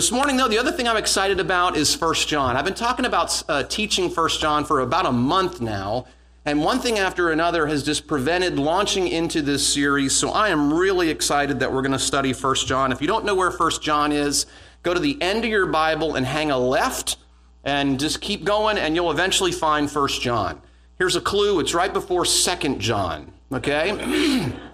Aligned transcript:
This 0.00 0.10
morning, 0.10 0.38
though, 0.38 0.48
the 0.48 0.56
other 0.56 0.72
thing 0.72 0.88
I'm 0.88 0.96
excited 0.96 1.40
about 1.40 1.76
is 1.76 1.94
First 1.94 2.26
John. 2.26 2.56
I've 2.56 2.64
been 2.64 2.72
talking 2.72 3.04
about 3.04 3.42
uh, 3.50 3.64
teaching 3.64 4.08
First 4.08 4.40
John 4.40 4.64
for 4.64 4.80
about 4.80 5.04
a 5.04 5.12
month 5.12 5.60
now, 5.60 6.06
and 6.46 6.64
one 6.64 6.78
thing 6.78 6.98
after 6.98 7.28
another 7.28 7.66
has 7.66 7.82
just 7.82 8.06
prevented 8.06 8.58
launching 8.58 9.08
into 9.08 9.42
this 9.42 9.70
series. 9.70 10.16
So 10.16 10.30
I 10.30 10.48
am 10.48 10.72
really 10.72 11.10
excited 11.10 11.60
that 11.60 11.70
we're 11.70 11.82
going 11.82 11.92
to 11.92 11.98
study 11.98 12.32
First 12.32 12.66
John. 12.66 12.92
If 12.92 13.02
you 13.02 13.08
don't 13.08 13.26
know 13.26 13.34
where 13.34 13.50
First 13.50 13.82
John 13.82 14.10
is, 14.10 14.46
go 14.82 14.94
to 14.94 15.00
the 15.00 15.20
end 15.20 15.44
of 15.44 15.50
your 15.50 15.66
Bible 15.66 16.14
and 16.14 16.24
hang 16.24 16.50
a 16.50 16.56
left, 16.56 17.18
and 17.62 18.00
just 18.00 18.22
keep 18.22 18.42
going, 18.42 18.78
and 18.78 18.96
you'll 18.96 19.10
eventually 19.10 19.52
find 19.52 19.90
First 19.90 20.22
John. 20.22 20.62
Here's 20.96 21.14
a 21.14 21.20
clue: 21.20 21.60
it's 21.60 21.74
right 21.74 21.92
before 21.92 22.24
Second 22.24 22.80
John. 22.80 23.34
Okay. 23.52 24.50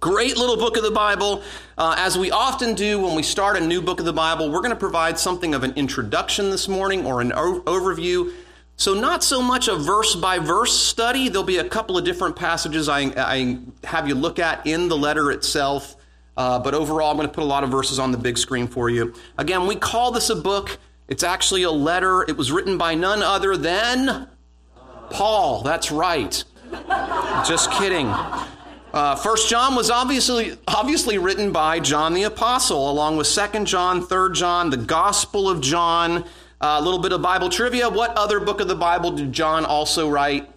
Great 0.00 0.38
little 0.38 0.56
book 0.56 0.78
of 0.78 0.82
the 0.82 0.90
Bible. 0.90 1.42
Uh, 1.76 1.94
as 1.98 2.16
we 2.16 2.30
often 2.30 2.72
do 2.74 2.98
when 2.98 3.14
we 3.14 3.22
start 3.22 3.58
a 3.58 3.60
new 3.60 3.82
book 3.82 4.00
of 4.00 4.06
the 4.06 4.14
Bible, 4.14 4.50
we're 4.50 4.62
going 4.62 4.70
to 4.70 4.76
provide 4.76 5.18
something 5.18 5.54
of 5.54 5.62
an 5.62 5.74
introduction 5.74 6.48
this 6.48 6.68
morning 6.68 7.04
or 7.04 7.20
an 7.20 7.34
o- 7.34 7.60
overview. 7.66 8.32
So, 8.76 8.94
not 8.94 9.22
so 9.22 9.42
much 9.42 9.68
a 9.68 9.76
verse 9.76 10.16
by 10.16 10.38
verse 10.38 10.74
study. 10.74 11.28
There'll 11.28 11.44
be 11.44 11.58
a 11.58 11.68
couple 11.68 11.98
of 11.98 12.06
different 12.06 12.34
passages 12.34 12.88
I, 12.88 13.12
I 13.14 13.58
have 13.84 14.08
you 14.08 14.14
look 14.14 14.38
at 14.38 14.66
in 14.66 14.88
the 14.88 14.96
letter 14.96 15.30
itself. 15.32 15.96
Uh, 16.34 16.58
but 16.58 16.72
overall, 16.72 17.10
I'm 17.10 17.18
going 17.18 17.28
to 17.28 17.34
put 17.34 17.44
a 17.44 17.46
lot 17.46 17.62
of 17.62 17.68
verses 17.68 17.98
on 17.98 18.10
the 18.10 18.16
big 18.16 18.38
screen 18.38 18.68
for 18.68 18.88
you. 18.88 19.12
Again, 19.36 19.66
we 19.66 19.76
call 19.76 20.12
this 20.12 20.30
a 20.30 20.36
book. 20.36 20.78
It's 21.08 21.22
actually 21.22 21.64
a 21.64 21.70
letter. 21.70 22.22
It 22.22 22.38
was 22.38 22.50
written 22.50 22.78
by 22.78 22.94
none 22.94 23.22
other 23.22 23.54
than 23.54 24.28
Paul. 25.10 25.60
That's 25.60 25.92
right. 25.92 26.42
Just 27.46 27.70
kidding. 27.72 28.10
Uh, 28.92 29.14
First 29.14 29.48
John 29.48 29.76
was 29.76 29.88
obviously 29.88 30.58
obviously 30.66 31.16
written 31.16 31.52
by 31.52 31.78
John 31.78 32.12
the 32.12 32.24
Apostle, 32.24 32.90
along 32.90 33.16
with 33.16 33.28
Second 33.28 33.66
John, 33.66 34.04
Third 34.04 34.34
John, 34.34 34.70
the 34.70 34.76
Gospel 34.76 35.48
of 35.48 35.60
John. 35.60 36.24
Uh, 36.60 36.76
a 36.78 36.82
little 36.82 36.98
bit 36.98 37.12
of 37.12 37.22
Bible 37.22 37.48
trivia. 37.48 37.88
What 37.88 38.16
other 38.16 38.40
book 38.40 38.60
of 38.60 38.66
the 38.66 38.74
Bible 38.74 39.12
did 39.12 39.32
John 39.32 39.64
also 39.64 40.08
write? 40.08 40.50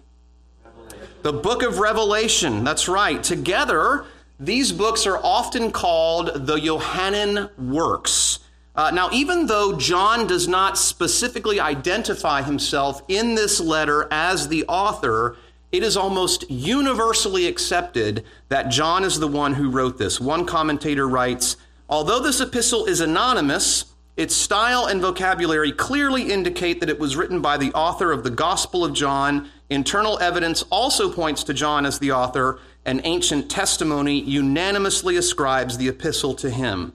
The 1.22 1.32
book 1.32 1.62
of 1.62 1.78
Revelation. 1.78 2.64
That's 2.64 2.88
right. 2.88 3.22
Together, 3.22 4.04
these 4.38 4.72
books 4.72 5.06
are 5.06 5.16
often 5.16 5.70
called 5.70 6.46
the 6.46 6.58
Johannine 6.58 7.48
works. 7.56 8.40
Uh, 8.76 8.90
now, 8.90 9.08
even 9.12 9.46
though 9.46 9.78
John 9.78 10.26
does 10.26 10.48
not 10.48 10.76
specifically 10.76 11.60
identify 11.60 12.42
himself 12.42 13.00
in 13.06 13.36
this 13.36 13.60
letter 13.60 14.08
as 14.10 14.48
the 14.48 14.64
author, 14.66 15.36
it 15.74 15.82
is 15.82 15.96
almost 15.96 16.48
universally 16.48 17.48
accepted 17.48 18.24
that 18.48 18.68
John 18.68 19.02
is 19.02 19.18
the 19.18 19.26
one 19.26 19.54
who 19.54 19.68
wrote 19.68 19.98
this. 19.98 20.20
One 20.20 20.46
commentator 20.46 21.08
writes 21.08 21.56
Although 21.88 22.20
this 22.20 22.40
epistle 22.40 22.86
is 22.86 23.00
anonymous, 23.00 23.86
its 24.16 24.36
style 24.36 24.86
and 24.86 25.00
vocabulary 25.00 25.72
clearly 25.72 26.30
indicate 26.30 26.78
that 26.78 26.88
it 26.88 27.00
was 27.00 27.16
written 27.16 27.40
by 27.40 27.56
the 27.56 27.72
author 27.72 28.12
of 28.12 28.22
the 28.22 28.30
Gospel 28.30 28.84
of 28.84 28.94
John. 28.94 29.50
Internal 29.68 30.16
evidence 30.20 30.62
also 30.70 31.12
points 31.12 31.42
to 31.42 31.52
John 31.52 31.84
as 31.84 31.98
the 31.98 32.12
author, 32.12 32.60
and 32.84 33.00
ancient 33.02 33.50
testimony 33.50 34.20
unanimously 34.20 35.16
ascribes 35.16 35.76
the 35.76 35.88
epistle 35.88 36.34
to 36.34 36.50
him. 36.50 36.92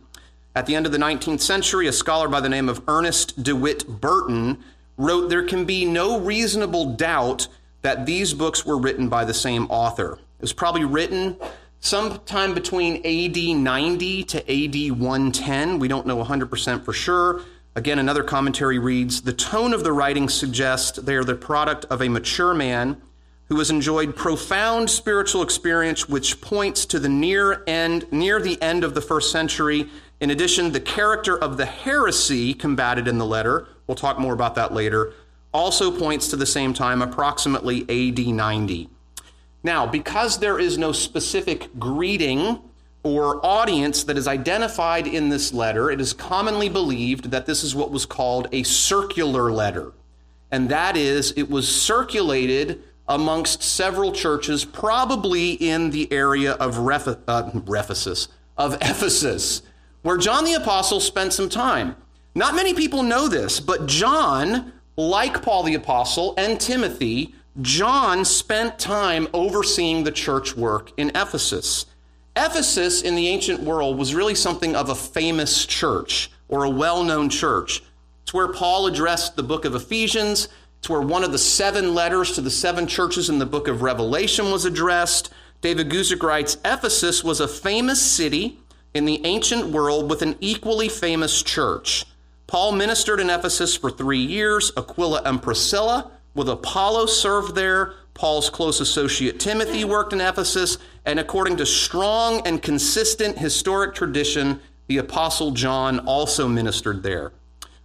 At 0.55 0.67
the 0.67 0.75
end 0.75 0.85
of 0.85 0.93
the 0.93 0.97
19th 0.97 1.41
century, 1.41 1.87
a 1.87 1.91
scholar 1.91 2.29
by 2.29 2.39
the 2.39 2.47
name 2.47 2.69
of 2.69 2.81
Ernest 2.87 3.43
DeWitt 3.43 3.99
Burton 3.99 4.63
wrote 4.95 5.29
There 5.29 5.45
can 5.45 5.65
be 5.65 5.83
no 5.83 6.17
reasonable 6.17 6.95
doubt 6.95 7.49
that 7.81 8.05
these 8.05 8.33
books 8.33 8.65
were 8.65 8.77
written 8.77 9.09
by 9.09 9.25
the 9.25 9.33
same 9.33 9.65
author. 9.69 10.13
It 10.13 10.41
was 10.41 10.53
probably 10.53 10.85
written 10.85 11.37
sometime 11.79 12.53
between 12.53 12.97
AD 13.05 13.57
90 13.57 14.23
to 14.23 14.39
AD 14.39 14.99
110. 14.99 15.79
We 15.79 15.87
don't 15.87 16.05
know 16.05 16.23
100% 16.23 16.83
for 16.83 16.93
sure. 16.93 17.41
Again, 17.75 17.99
another 17.99 18.23
commentary 18.23 18.79
reads 18.79 19.21
The 19.21 19.33
tone 19.33 19.73
of 19.73 19.83
the 19.83 19.93
writing 19.93 20.27
suggests 20.27 20.97
they 20.97 21.15
are 21.15 21.23
the 21.23 21.35
product 21.35 21.85
of 21.85 22.01
a 22.01 22.09
mature 22.09 22.53
man 22.53 23.01
who 23.49 23.57
has 23.57 23.71
enjoyed 23.71 24.15
profound 24.15 24.89
spiritual 24.89 25.41
experience 25.41 26.07
which 26.07 26.39
points 26.39 26.85
to 26.85 26.99
the 26.99 27.09
near 27.09 27.63
end 27.65 28.05
near 28.11 28.39
the 28.39 28.61
end 28.61 28.83
of 28.83 28.93
the 28.93 29.01
first 29.01 29.31
century 29.31 29.89
in 30.19 30.29
addition 30.29 30.71
the 30.71 30.79
character 30.79 31.37
of 31.37 31.57
the 31.57 31.65
heresy 31.65 32.53
combated 32.53 33.07
in 33.07 33.17
the 33.17 33.25
letter 33.25 33.67
we'll 33.87 33.95
talk 33.95 34.19
more 34.19 34.33
about 34.33 34.53
that 34.55 34.71
later 34.71 35.13
also 35.53 35.97
points 35.97 36.27
to 36.29 36.35
the 36.35 36.45
same 36.45 36.73
time, 36.73 37.01
approximately 37.01 37.81
AD 37.83 38.19
90. 38.19 38.89
Now, 39.63 39.85
because 39.85 40.39
there 40.39 40.59
is 40.59 40.77
no 40.77 40.91
specific 40.91 41.69
greeting 41.77 42.59
or 43.03 43.45
audience 43.45 44.03
that 44.03 44.17
is 44.17 44.27
identified 44.27 45.07
in 45.07 45.29
this 45.29 45.53
letter, 45.53 45.89
it 45.89 46.01
is 46.01 46.13
commonly 46.13 46.69
believed 46.69 47.31
that 47.31 47.45
this 47.45 47.63
is 47.63 47.75
what 47.75 47.91
was 47.91 48.05
called 48.05 48.47
a 48.51 48.63
circular 48.63 49.51
letter. 49.51 49.93
And 50.51 50.69
that 50.69 50.97
is, 50.97 51.33
it 51.37 51.49
was 51.49 51.67
circulated 51.67 52.83
amongst 53.07 53.63
several 53.63 54.11
churches, 54.11 54.65
probably 54.65 55.53
in 55.53 55.89
the 55.89 56.11
area 56.11 56.53
of 56.53 56.77
Reph- 56.77 57.19
uh, 57.27 57.51
of 58.57 58.73
Ephesus, 58.75 59.61
where 60.03 60.17
John 60.17 60.45
the 60.45 60.53
Apostle 60.53 60.99
spent 60.99 61.33
some 61.33 61.49
time. 61.49 61.95
Not 62.35 62.55
many 62.55 62.73
people 62.73 63.03
know 63.03 63.27
this, 63.27 63.59
but 63.59 63.87
John 63.87 64.71
like 64.99 65.41
Paul 65.41 65.63
the 65.63 65.75
Apostle 65.75 66.33
and 66.37 66.59
Timothy, 66.59 67.33
John 67.61 68.25
spent 68.25 68.77
time 68.77 69.29
overseeing 69.33 70.03
the 70.03 70.11
church 70.11 70.57
work 70.57 70.91
in 70.97 71.09
Ephesus. 71.15 71.85
Ephesus 72.35 73.01
in 73.01 73.15
the 73.15 73.29
ancient 73.29 73.61
world 73.61 73.97
was 73.97 74.13
really 74.13 74.35
something 74.35 74.75
of 74.75 74.89
a 74.89 74.95
famous 74.95 75.65
church 75.65 76.29
or 76.49 76.65
a 76.65 76.69
well 76.69 77.03
known 77.05 77.29
church. 77.29 77.81
It's 78.23 78.33
where 78.33 78.51
Paul 78.51 78.87
addressed 78.87 79.37
the 79.37 79.43
book 79.43 79.63
of 79.63 79.73
Ephesians. 79.73 80.49
It's 80.79 80.89
where 80.89 81.01
one 81.01 81.23
of 81.23 81.31
the 81.31 81.37
seven 81.37 81.95
letters 81.95 82.33
to 82.33 82.41
the 82.41 82.51
seven 82.51 82.85
churches 82.85 83.29
in 83.29 83.39
the 83.39 83.45
book 83.45 83.69
of 83.69 83.81
Revelation 83.81 84.51
was 84.51 84.65
addressed. 84.65 85.31
David 85.61 85.89
Guzik 85.89 86.21
writes 86.21 86.57
Ephesus 86.65 87.23
was 87.23 87.39
a 87.39 87.47
famous 87.47 88.01
city 88.01 88.59
in 88.93 89.05
the 89.05 89.25
ancient 89.25 89.67
world 89.67 90.09
with 90.09 90.21
an 90.21 90.35
equally 90.41 90.89
famous 90.89 91.41
church. 91.41 92.05
Paul 92.49 92.71
ministered 92.71 93.19
in 93.19 93.29
Ephesus 93.29 93.75
for 93.75 93.91
three 93.91 94.17
years. 94.17 94.71
Aquila 94.75 95.21
and 95.23 95.39
Priscilla, 95.39 96.09
with 96.33 96.49
Apollo, 96.49 97.05
served 97.05 97.53
there. 97.53 97.93
Paul's 98.15 98.49
close 98.49 98.81
associate 98.81 99.39
Timothy 99.39 99.85
worked 99.85 100.13
in 100.13 100.19
Ephesus. 100.19 100.79
And 101.05 101.19
according 101.19 101.57
to 101.57 101.65
strong 101.67 102.41
and 102.47 102.59
consistent 102.59 103.37
historic 103.37 103.93
tradition, 103.93 104.59
the 104.87 104.97
Apostle 104.97 105.51
John 105.51 105.99
also 105.99 106.47
ministered 106.47 107.03
there. 107.03 107.33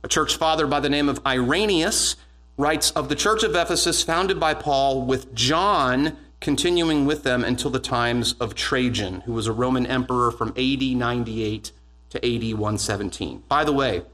A 0.02 0.08
church 0.08 0.36
father 0.36 0.66
by 0.66 0.80
the 0.80 0.88
name 0.88 1.10
of 1.10 1.20
Irenaeus 1.26 2.16
writes 2.56 2.90
of 2.92 3.10
the 3.10 3.14
church 3.14 3.42
of 3.42 3.54
Ephesus 3.54 4.02
founded 4.02 4.40
by 4.40 4.54
Paul, 4.54 5.02
with 5.02 5.34
John 5.34 6.16
continuing 6.40 7.04
with 7.04 7.22
them 7.22 7.44
until 7.44 7.70
the 7.70 7.78
times 7.78 8.32
of 8.40 8.54
Trajan, 8.54 9.20
who 9.26 9.34
was 9.34 9.46
a 9.46 9.52
Roman 9.52 9.84
emperor 9.86 10.30
from 10.30 10.54
AD 10.56 10.82
98 10.82 11.70
to 12.08 12.18
AD 12.18 12.58
117. 12.58 13.42
By 13.46 13.64
the 13.64 13.72
way, 13.74 14.04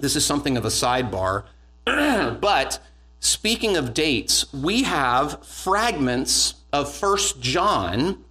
this 0.00 0.16
is 0.16 0.24
something 0.24 0.56
of 0.56 0.64
a 0.64 0.68
sidebar. 0.68 1.44
but 1.84 2.78
speaking 3.20 3.76
of 3.76 3.94
dates, 3.94 4.52
we 4.52 4.82
have 4.82 5.44
fragments 5.46 6.54
of 6.72 6.92
First 6.92 7.40
John 7.40 8.24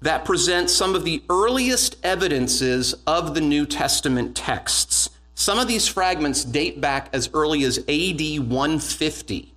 that 0.00 0.24
present 0.24 0.70
some 0.70 0.94
of 0.94 1.04
the 1.04 1.22
earliest 1.30 1.96
evidences 2.04 2.94
of 3.06 3.34
the 3.34 3.40
New 3.40 3.66
Testament 3.66 4.36
texts. 4.36 5.10
Some 5.34 5.58
of 5.58 5.68
these 5.68 5.88
fragments 5.88 6.44
date 6.44 6.80
back 6.80 7.08
as 7.12 7.30
early 7.34 7.64
as 7.64 7.78
AD 7.78 8.48
150. 8.48 9.52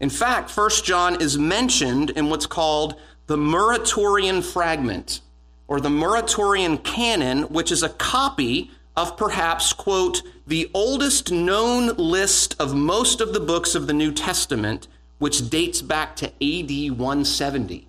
In 0.00 0.10
fact, 0.10 0.50
First 0.50 0.84
John 0.84 1.20
is 1.20 1.38
mentioned 1.38 2.10
in 2.10 2.30
what's 2.30 2.46
called 2.46 2.96
the 3.26 3.36
Muratorian 3.36 4.44
fragment 4.44 5.20
or 5.66 5.80
the 5.80 5.88
Muratorian 5.88 6.82
canon, 6.82 7.42
which 7.44 7.70
is 7.72 7.82
a 7.82 7.88
copy 7.90 8.70
of 8.98 9.16
perhaps, 9.16 9.72
quote, 9.72 10.24
the 10.44 10.68
oldest 10.74 11.30
known 11.30 11.94
list 11.96 12.56
of 12.58 12.74
most 12.74 13.20
of 13.20 13.32
the 13.32 13.38
books 13.38 13.76
of 13.76 13.86
the 13.86 13.92
New 13.92 14.10
Testament, 14.10 14.88
which 15.18 15.48
dates 15.48 15.80
back 15.80 16.16
to 16.16 16.26
AD 16.26 16.98
170. 16.98 17.86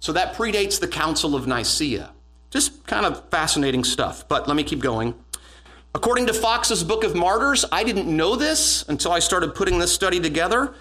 So 0.00 0.12
that 0.12 0.34
predates 0.34 0.78
the 0.78 0.86
Council 0.86 1.34
of 1.34 1.46
Nicaea. 1.46 2.10
Just 2.50 2.86
kind 2.86 3.06
of 3.06 3.26
fascinating 3.30 3.84
stuff, 3.84 4.28
but 4.28 4.46
let 4.46 4.54
me 4.54 4.62
keep 4.62 4.80
going. 4.80 5.14
According 5.94 6.26
to 6.26 6.34
Fox's 6.34 6.84
Book 6.84 7.04
of 7.04 7.14
Martyrs, 7.14 7.64
I 7.72 7.82
didn't 7.82 8.14
know 8.14 8.36
this 8.36 8.84
until 8.86 9.12
I 9.12 9.20
started 9.20 9.54
putting 9.54 9.78
this 9.78 9.94
study 9.94 10.20
together. 10.20 10.74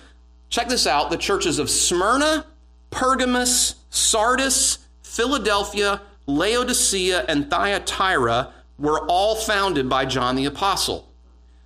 Check 0.50 0.68
this 0.68 0.86
out 0.86 1.10
the 1.10 1.16
churches 1.16 1.58
of 1.58 1.70
Smyrna, 1.70 2.46
Pergamos, 2.92 3.76
Sardis, 3.92 4.80
Philadelphia, 5.04 6.02
Laodicea, 6.28 7.24
and 7.30 7.50
Thyatira 7.50 8.52
were 8.84 9.00
all 9.08 9.34
founded 9.36 9.88
by 9.88 10.06
John 10.06 10.36
the 10.36 10.44
Apostle. 10.44 11.10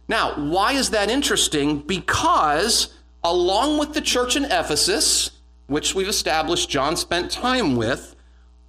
Now, 0.07 0.35
why 0.35 0.73
is 0.73 0.91
that 0.91 1.09
interesting? 1.09 1.79
Because 1.79 2.93
along 3.23 3.79
with 3.79 3.93
the 3.93 4.01
church 4.01 4.35
in 4.35 4.45
Ephesus, 4.45 5.31
which 5.65 5.95
we've 5.95 6.07
established 6.07 6.69
John 6.69 6.95
spent 6.95 7.31
time 7.31 7.75
with, 7.75 8.15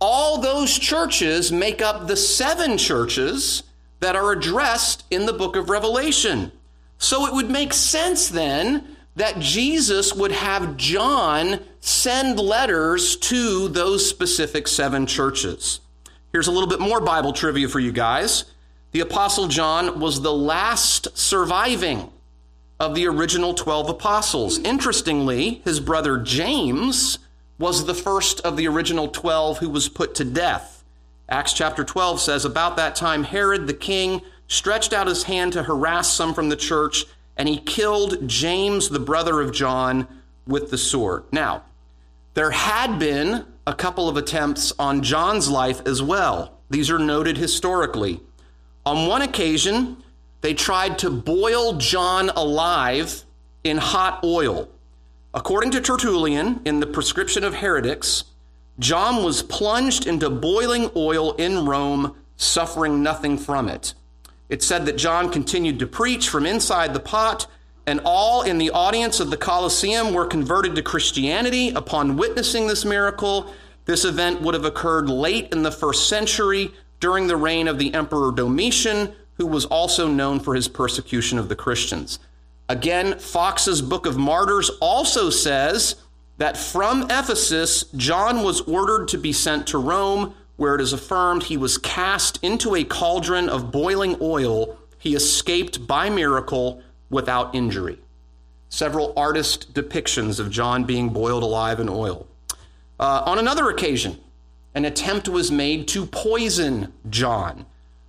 all 0.01 0.39
those 0.41 0.79
churches 0.79 1.53
make 1.53 1.83
up 1.83 2.07
the 2.07 2.17
seven 2.17 2.79
churches 2.79 3.65
that 4.01 4.17
are 4.17 4.33
addressed 4.33 5.05
in 5.11 5.27
the 5.27 5.33
book 5.35 5.55
of 5.55 5.69
Revelation. 5.69 6.51
So 6.97 7.27
it 7.27 7.35
would 7.35 7.51
make 7.51 7.75
sense 7.75 8.31
then 8.31 8.97
that 9.17 9.41
Jesus 9.41 10.15
would 10.15 10.33
have 10.33 10.79
John 10.79 11.61
send 11.81 12.41
letters 12.41 13.17
to 13.17 13.69
those 13.69 14.09
specific 14.09 14.69
seven 14.69 15.07
churches. 15.07 15.81
Here's 16.39 16.47
a 16.47 16.53
little 16.53 16.69
bit 16.69 16.79
more 16.79 17.01
Bible 17.01 17.33
trivia 17.33 17.69
for 17.69 17.81
you 17.81 17.91
guys. 17.91 18.45
The 18.93 19.01
Apostle 19.01 19.49
John 19.49 19.99
was 19.99 20.21
the 20.21 20.33
last 20.33 21.19
surviving 21.19 22.13
of 22.79 22.95
the 22.95 23.09
original 23.09 23.55
12 23.55 23.89
apostles. 23.89 24.61
Interestingly, 24.61 25.63
his 25.65 25.81
brother 25.81 26.17
James 26.17 27.19
was 27.59 27.87
the 27.87 27.95
first 27.95 28.41
of 28.43 28.57
the 28.57 28.69
original 28.69 29.09
12 29.09 29.59
who 29.59 29.69
was 29.69 29.89
put 29.89 30.15
to 30.15 30.25
death. 30.25 30.85
Acts 31.29 31.55
chapter 31.55 31.83
12 31.83 32.21
says, 32.21 32.45
About 32.45 32.77
that 32.77 32.95
time, 32.95 33.25
Herod 33.25 33.67
the 33.67 33.75
king 33.75 34.23
stretched 34.47 34.93
out 34.93 35.09
his 35.09 35.25
hand 35.25 35.55
to 35.55 35.65
harass 35.65 36.13
some 36.13 36.35
from 36.35 36.51
the 36.51 36.57
church, 36.57 37.05
and 37.37 37.49
he 37.49 37.59
killed 37.59 38.29
James, 38.29 38.91
the 38.91 39.01
brother 39.01 39.41
of 39.41 39.53
John, 39.53 40.07
with 40.47 40.71
the 40.71 40.79
sword. 40.79 41.25
Now, 41.33 41.65
there 42.35 42.53
had 42.53 43.01
been 43.01 43.45
a 43.69 43.75
couple 43.75 44.09
of 44.09 44.17
attempts 44.17 44.73
on 44.79 45.03
John's 45.03 45.51
life 45.51 45.87
as 45.87 46.03
well. 46.03 46.59
These 46.71 46.91
are 46.91 46.99
noted 46.99 47.37
historically. 47.37 48.19
On 48.87 49.07
one 49.07 49.21
occasion, 49.21 50.03
they 50.41 50.55
tried 50.55 50.99
to 51.01 51.11
boil 51.11 51.75
John 51.75 52.31
alive 52.31 53.25
in 53.63 53.77
hot 53.77 54.25
oil. 54.25 54.71
According 55.35 55.73
to 55.73 55.83
Tertullian, 55.83 56.63
in 56.65 56.81
the 56.81 56.87
prescription 56.87 57.45
of 57.45 57.57
heretics, 57.57 58.25
John 58.79 59.23
was 59.23 59.43
plunged 59.43 60.07
into 60.07 60.31
boiling 60.31 60.91
oil 60.97 61.33
in 61.33 61.67
Rome, 61.67 62.17
suffering 62.39 63.03
nothing 63.03 63.37
from 63.37 63.69
it. 63.69 63.93
It 64.49 64.63
said 64.63 64.87
that 64.87 64.97
John 64.97 65.31
continued 65.31 65.79
to 65.81 65.87
preach 65.87 66.31
from 66.31 66.47
inside 66.47 66.95
the 66.95 67.01
pot, 67.01 67.47
and 67.89 68.03
all 68.05 68.43
in 68.43 68.59
the 68.59 68.71
audience 68.71 69.19
of 69.19 69.31
the 69.31 69.37
Colosseum 69.37 70.13
were 70.13 70.27
converted 70.27 70.75
to 70.75 70.83
Christianity 70.83 71.71
upon 71.71 72.19
witnessing 72.19 72.67
this 72.67 72.85
miracle. 72.85 73.51
This 73.87 74.05
event 74.05 74.43
would 74.43 74.53
have 74.53 74.67
occurred 74.67 75.09
late 75.09 75.51
in 75.53 75.63
the 75.63 75.73
first 75.73 76.07
century 76.07 76.71
during 77.01 77.27
the 77.27 77.37
reign 77.39 77.67
of 77.67 77.79
the 77.79 77.95
Emperor 77.95 78.31
Domitian, 78.31 79.15
who 79.39 79.47
was 79.47 79.65
also 79.65 80.07
known 80.07 80.39
for 80.39 80.55
his 80.55 80.69
persecution 80.69 81.39
of 81.39 81.49
the 81.49 81.57
Christians. 81.57 82.19
Again, 82.69 83.19
Fox's 83.19 83.81
Book 83.81 84.05
of 84.05 84.19
Martyrs 84.19 84.69
also 84.83 85.31
says 85.31 85.95
that 86.37 86.59
from 86.59 87.05
Ephesus, 87.05 87.85
John 87.97 88.43
was 88.43 88.61
ordered 88.63 89.09
to 89.09 89.17
be 89.17 89.33
sent 89.33 89.67
to 89.69 89.79
Rome, 89.79 90.35
where 90.57 90.75
it 90.75 90.83
is 90.83 90.93
affirmed 90.93 91.45
he 91.45 91.57
was 91.57 91.79
cast 91.79 92.39
into 92.43 92.75
a 92.75 92.85
cauldron 92.85 93.49
of 93.49 93.73
boiling 93.73 94.19
oil. 94.21 94.77
He 94.99 95.15
escaped 95.15 95.87
by 95.87 96.11
miracle 96.11 96.83
without 97.11 97.55
injury. 97.55 97.99
Several 98.69 99.13
artist 99.17 99.73
depictions 99.73 100.39
of 100.39 100.51
John 100.51 100.85
being 100.85 101.09
boiled 101.09 101.43
alive 101.43 101.81
in 101.81 101.89
oil. 101.89 102.27
Uh, 103.01 103.23
on 103.25 103.39
another 103.39 103.71
occasion, 103.71 104.19
an 104.75 104.85
attempt 104.85 105.29
was 105.29 105.51
made 105.51 105.89
to 105.89 106.05
poison 106.07 106.93
John. 107.09 107.65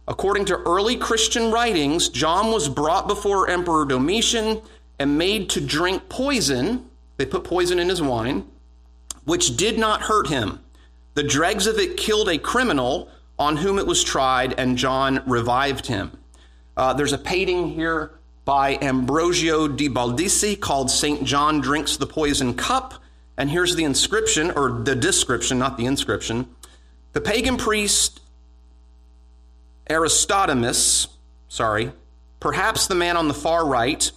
According 0.08 0.46
to 0.46 0.58
early 0.58 0.96
Christian 0.98 1.52
writings, 1.52 2.10
John 2.10 2.52
was 2.52 2.68
brought 2.68 3.08
before 3.08 3.50
Emperor 3.50 3.86
Domitian 3.86 4.62
and 4.98 5.18
made 5.18 5.50
to 5.52 5.62
drink 5.62 6.10
poison. 6.10 6.90
They 7.18 7.26
put 7.26 7.44
poison 7.44 7.80
in 7.80 7.90
his 7.90 8.02
wine, 8.02 8.46
which 9.24 9.56
did 9.56 9.78
not 9.78 10.02
hurt 10.04 10.28
him. 10.28 10.60
The 11.14 11.24
dregs 11.24 11.68
of 11.68 11.78
it 11.78 11.96
killed 11.96 12.28
a 12.28 12.38
criminal 12.38 13.10
on 13.38 13.58
whom 13.58 13.80
it 13.80 13.88
was 13.88 14.04
tried, 14.04 14.54
and 14.60 14.78
John 14.78 15.24
revived 15.26 15.86
him. 15.86 16.12
Uh, 16.76 16.94
there's 16.94 17.14
a 17.14 17.18
painting 17.18 17.70
here 17.70 18.19
by 18.50 18.78
Ambrogio 18.78 19.68
di 19.68 19.88
Baldese 19.88 20.56
called 20.56 20.90
St. 20.90 21.24
John 21.24 21.62
Drinks 21.62 21.98
the 21.98 22.08
Poison 22.08 22.56
Cup. 22.56 22.96
And 23.38 23.48
here's 23.48 23.76
the 23.76 23.84
inscription, 23.84 24.50
or 24.50 24.72
the 24.72 24.96
description, 24.96 25.60
not 25.60 25.78
the 25.78 25.86
inscription. 25.86 26.50
The 27.14 27.22
pagan 27.22 27.58
priest 27.58 28.22
Aristodemus, 29.88 31.10
sorry, 31.48 31.92
perhaps 32.40 32.88
the 32.88 32.96
man 32.96 33.18
on 33.18 33.28
the 33.28 33.36
far 33.36 33.68
right, 33.68 34.12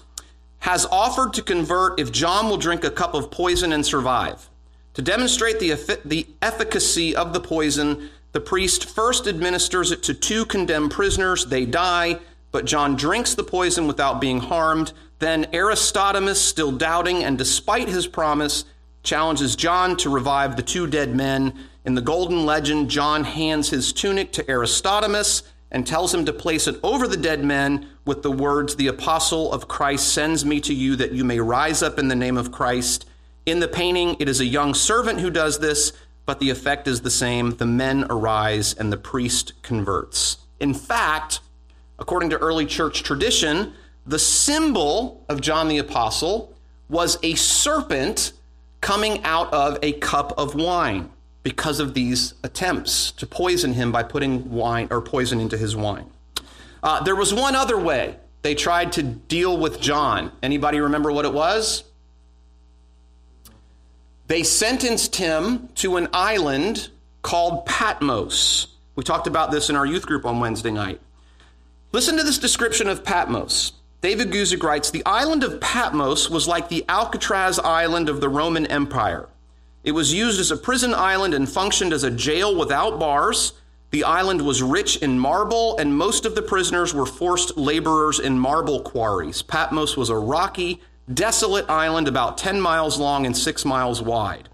has 0.60 0.86
offered 0.86 1.34
to 1.34 1.42
convert 1.42 2.00
if 2.00 2.10
John 2.10 2.48
will 2.48 2.56
drink 2.56 2.84
a 2.84 2.90
cup 2.90 3.12
of 3.12 3.30
poison 3.30 3.70
and 3.70 3.84
survive. 3.84 4.48
To 4.94 5.02
demonstrate 5.02 5.60
the, 5.60 5.74
the 6.06 6.26
efficacy 6.40 7.14
of 7.14 7.34
the 7.34 7.40
poison, 7.40 8.08
the 8.32 8.40
priest 8.40 8.88
first 8.88 9.26
administers 9.26 9.90
it 9.90 10.02
to 10.04 10.14
two 10.14 10.46
condemned 10.46 10.90
prisoners. 10.90 11.44
They 11.44 11.66
die, 11.66 12.18
but 12.52 12.66
John 12.66 12.94
drinks 12.94 13.34
the 13.34 13.42
poison 13.42 13.86
without 13.86 14.20
being 14.20 14.38
harmed. 14.38 14.92
Then 15.18 15.46
Aristodemus, 15.52 16.36
still 16.36 16.70
doubting 16.70 17.24
and 17.24 17.36
despite 17.36 17.88
his 17.88 18.06
promise, 18.06 18.64
challenges 19.02 19.56
John 19.56 19.96
to 19.96 20.10
revive 20.10 20.56
the 20.56 20.62
two 20.62 20.86
dead 20.86 21.14
men. 21.14 21.54
In 21.84 21.94
the 21.94 22.00
Golden 22.00 22.46
Legend, 22.46 22.90
John 22.90 23.24
hands 23.24 23.70
his 23.70 23.92
tunic 23.92 24.30
to 24.32 24.44
Aristodemus 24.44 25.42
and 25.70 25.86
tells 25.86 26.14
him 26.14 26.24
to 26.26 26.32
place 26.32 26.68
it 26.68 26.78
over 26.82 27.08
the 27.08 27.16
dead 27.16 27.42
men 27.42 27.88
with 28.04 28.22
the 28.22 28.30
words, 28.30 28.76
The 28.76 28.88
apostle 28.88 29.52
of 29.52 29.68
Christ 29.68 30.12
sends 30.12 30.44
me 30.44 30.60
to 30.60 30.74
you 30.74 30.96
that 30.96 31.12
you 31.12 31.24
may 31.24 31.40
rise 31.40 31.82
up 31.82 31.98
in 31.98 32.08
the 32.08 32.14
name 32.14 32.36
of 32.36 32.52
Christ. 32.52 33.06
In 33.46 33.60
the 33.60 33.68
painting, 33.68 34.16
it 34.20 34.28
is 34.28 34.40
a 34.40 34.44
young 34.44 34.74
servant 34.74 35.20
who 35.20 35.30
does 35.30 35.58
this, 35.58 35.92
but 36.26 36.38
the 36.38 36.50
effect 36.50 36.86
is 36.86 37.00
the 37.00 37.10
same. 37.10 37.56
The 37.56 37.66
men 37.66 38.04
arise 38.10 38.74
and 38.74 38.92
the 38.92 38.96
priest 38.96 39.54
converts. 39.62 40.38
In 40.60 40.74
fact, 40.74 41.40
according 42.02 42.30
to 42.30 42.38
early 42.38 42.66
church 42.66 43.04
tradition, 43.04 43.72
the 44.06 44.18
symbol 44.18 45.24
of 45.28 45.40
John 45.40 45.68
the 45.68 45.78
Apostle 45.78 46.52
was 46.88 47.16
a 47.22 47.36
serpent 47.36 48.32
coming 48.80 49.22
out 49.22 49.52
of 49.54 49.78
a 49.82 49.92
cup 49.92 50.36
of 50.36 50.56
wine 50.56 51.10
because 51.44 51.78
of 51.78 51.94
these 51.94 52.34
attempts 52.42 53.12
to 53.12 53.24
poison 53.24 53.72
him 53.74 53.92
by 53.92 54.02
putting 54.02 54.50
wine 54.50 54.88
or 54.90 55.00
poison 55.00 55.38
into 55.38 55.56
his 55.56 55.76
wine. 55.76 56.10
Uh, 56.82 57.00
there 57.04 57.14
was 57.14 57.32
one 57.32 57.54
other 57.54 57.78
way 57.78 58.16
they 58.42 58.56
tried 58.56 58.90
to 58.92 59.04
deal 59.04 59.56
with 59.56 59.80
John. 59.80 60.32
Anybody 60.42 60.80
remember 60.80 61.12
what 61.12 61.24
it 61.24 61.32
was? 61.32 61.84
They 64.26 64.42
sentenced 64.42 65.14
him 65.14 65.68
to 65.76 65.98
an 65.98 66.08
island 66.12 66.88
called 67.22 67.64
Patmos. 67.64 68.66
We 68.96 69.04
talked 69.04 69.28
about 69.28 69.52
this 69.52 69.70
in 69.70 69.76
our 69.76 69.86
youth 69.86 70.04
group 70.04 70.26
on 70.26 70.40
Wednesday 70.40 70.72
night. 70.72 71.00
Listen 71.92 72.16
to 72.16 72.22
this 72.22 72.38
description 72.38 72.88
of 72.88 73.04
Patmos. 73.04 73.72
David 74.00 74.30
Guzik 74.30 74.62
writes 74.62 74.90
The 74.90 75.04
island 75.04 75.44
of 75.44 75.60
Patmos 75.60 76.30
was 76.30 76.48
like 76.48 76.70
the 76.70 76.86
Alcatraz 76.88 77.58
island 77.58 78.08
of 78.08 78.22
the 78.22 78.30
Roman 78.30 78.64
Empire. 78.64 79.28
It 79.84 79.92
was 79.92 80.14
used 80.14 80.40
as 80.40 80.50
a 80.50 80.56
prison 80.56 80.94
island 80.94 81.34
and 81.34 81.46
functioned 81.46 81.92
as 81.92 82.02
a 82.02 82.10
jail 82.10 82.56
without 82.56 82.98
bars. 82.98 83.52
The 83.90 84.04
island 84.04 84.40
was 84.40 84.62
rich 84.62 84.96
in 85.02 85.18
marble, 85.18 85.76
and 85.76 85.94
most 85.94 86.24
of 86.24 86.34
the 86.34 86.40
prisoners 86.40 86.94
were 86.94 87.04
forced 87.04 87.58
laborers 87.58 88.20
in 88.20 88.38
marble 88.38 88.80
quarries. 88.80 89.42
Patmos 89.42 89.94
was 89.94 90.08
a 90.08 90.16
rocky, 90.16 90.80
desolate 91.12 91.68
island 91.68 92.08
about 92.08 92.38
10 92.38 92.58
miles 92.58 92.98
long 92.98 93.26
and 93.26 93.36
6 93.36 93.66
miles 93.66 94.00
wide. 94.00 94.48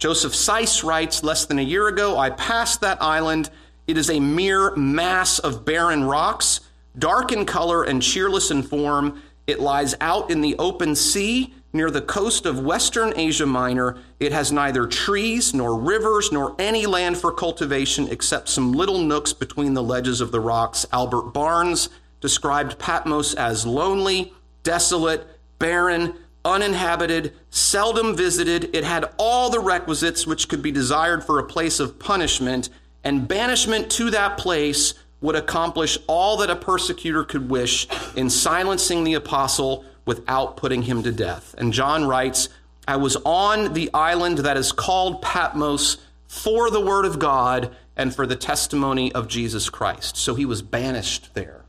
Joseph 0.00 0.32
Seiss 0.32 0.82
writes 0.82 1.22
Less 1.22 1.46
than 1.46 1.60
a 1.60 1.62
year 1.62 1.86
ago, 1.86 2.18
I 2.18 2.30
passed 2.30 2.80
that 2.80 3.00
island. 3.00 3.48
It 3.86 3.96
is 3.96 4.10
a 4.10 4.18
mere 4.18 4.74
mass 4.74 5.38
of 5.38 5.64
barren 5.64 6.02
rocks, 6.02 6.62
dark 6.98 7.32
in 7.32 7.44
color 7.44 7.84
and 7.84 8.02
cheerless 8.02 8.50
in 8.50 8.62
form. 8.62 9.22
It 9.46 9.60
lies 9.60 9.94
out 10.00 10.30
in 10.30 10.40
the 10.40 10.56
open 10.58 10.94
sea 10.94 11.54
near 11.72 11.90
the 11.90 12.02
coast 12.02 12.46
of 12.46 12.60
western 12.60 13.12
Asia 13.16 13.46
Minor. 13.46 13.98
It 14.18 14.32
has 14.32 14.50
neither 14.50 14.86
trees 14.86 15.54
nor 15.54 15.78
rivers 15.78 16.32
nor 16.32 16.54
any 16.58 16.86
land 16.86 17.16
for 17.16 17.32
cultivation 17.32 18.08
except 18.08 18.48
some 18.48 18.72
little 18.72 18.98
nooks 18.98 19.32
between 19.32 19.74
the 19.74 19.82
ledges 19.82 20.20
of 20.20 20.32
the 20.32 20.40
rocks. 20.40 20.84
Albert 20.92 21.32
Barnes 21.32 21.88
described 22.20 22.78
Patmos 22.78 23.34
as 23.34 23.66
lonely, 23.66 24.32
desolate, 24.62 25.26
barren, 25.58 26.14
uninhabited, 26.44 27.34
seldom 27.50 28.16
visited. 28.16 28.74
It 28.74 28.84
had 28.84 29.12
all 29.16 29.50
the 29.50 29.60
requisites 29.60 30.26
which 30.26 30.48
could 30.48 30.62
be 30.62 30.72
desired 30.72 31.22
for 31.22 31.38
a 31.38 31.44
place 31.44 31.80
of 31.80 31.98
punishment, 31.98 32.68
and 33.04 33.26
banishment 33.26 33.90
to 33.90 34.10
that 34.10 34.36
place 34.36 34.94
would 35.20 35.36
accomplish 35.36 35.98
all 36.06 36.36
that 36.38 36.50
a 36.50 36.56
persecutor 36.56 37.24
could 37.24 37.50
wish 37.50 37.86
in 38.16 38.30
silencing 38.30 39.04
the 39.04 39.14
apostle 39.14 39.84
without 40.06 40.56
putting 40.56 40.82
him 40.82 41.02
to 41.02 41.12
death. 41.12 41.54
And 41.58 41.72
John 41.72 42.06
writes, 42.06 42.48
I 42.88 42.96
was 42.96 43.16
on 43.24 43.74
the 43.74 43.90
island 43.92 44.38
that 44.38 44.56
is 44.56 44.72
called 44.72 45.22
Patmos 45.22 45.98
for 46.26 46.70
the 46.70 46.80
word 46.80 47.04
of 47.04 47.18
God 47.18 47.74
and 47.96 48.14
for 48.14 48.26
the 48.26 48.36
testimony 48.36 49.12
of 49.12 49.28
Jesus 49.28 49.68
Christ. 49.68 50.16
So 50.16 50.34
he 50.34 50.46
was 50.46 50.62
banished 50.62 51.34
there. 51.34 51.62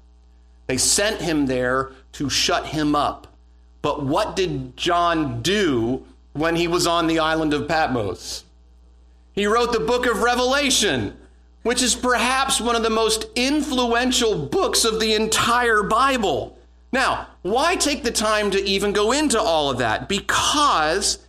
They 0.67 0.77
sent 0.77 1.21
him 1.21 1.47
there 1.47 1.91
to 2.13 2.29
shut 2.29 2.67
him 2.67 2.95
up. 2.95 3.27
But 3.81 4.05
what 4.05 4.35
did 4.35 4.77
John 4.77 5.41
do 5.41 6.05
when 6.33 6.55
he 6.55 6.67
was 6.67 6.87
on 6.87 7.07
the 7.07 7.19
island 7.19 7.53
of 7.53 7.67
Patmos? 7.67 8.45
He 9.33 9.45
wrote 9.45 9.73
the 9.73 9.79
book 9.79 10.05
of 10.05 10.21
Revelation. 10.21 11.17
Which 11.63 11.81
is 11.81 11.95
perhaps 11.95 12.59
one 12.59 12.75
of 12.75 12.83
the 12.83 12.89
most 12.89 13.25
influential 13.35 14.47
books 14.47 14.83
of 14.83 14.99
the 14.99 15.13
entire 15.13 15.83
Bible. 15.83 16.57
Now, 16.91 17.27
why 17.41 17.75
take 17.75 18.03
the 18.03 18.11
time 18.11 18.51
to 18.51 18.63
even 18.63 18.91
go 18.93 19.11
into 19.11 19.39
all 19.39 19.69
of 19.69 19.77
that? 19.77 20.09
Because 20.09 21.19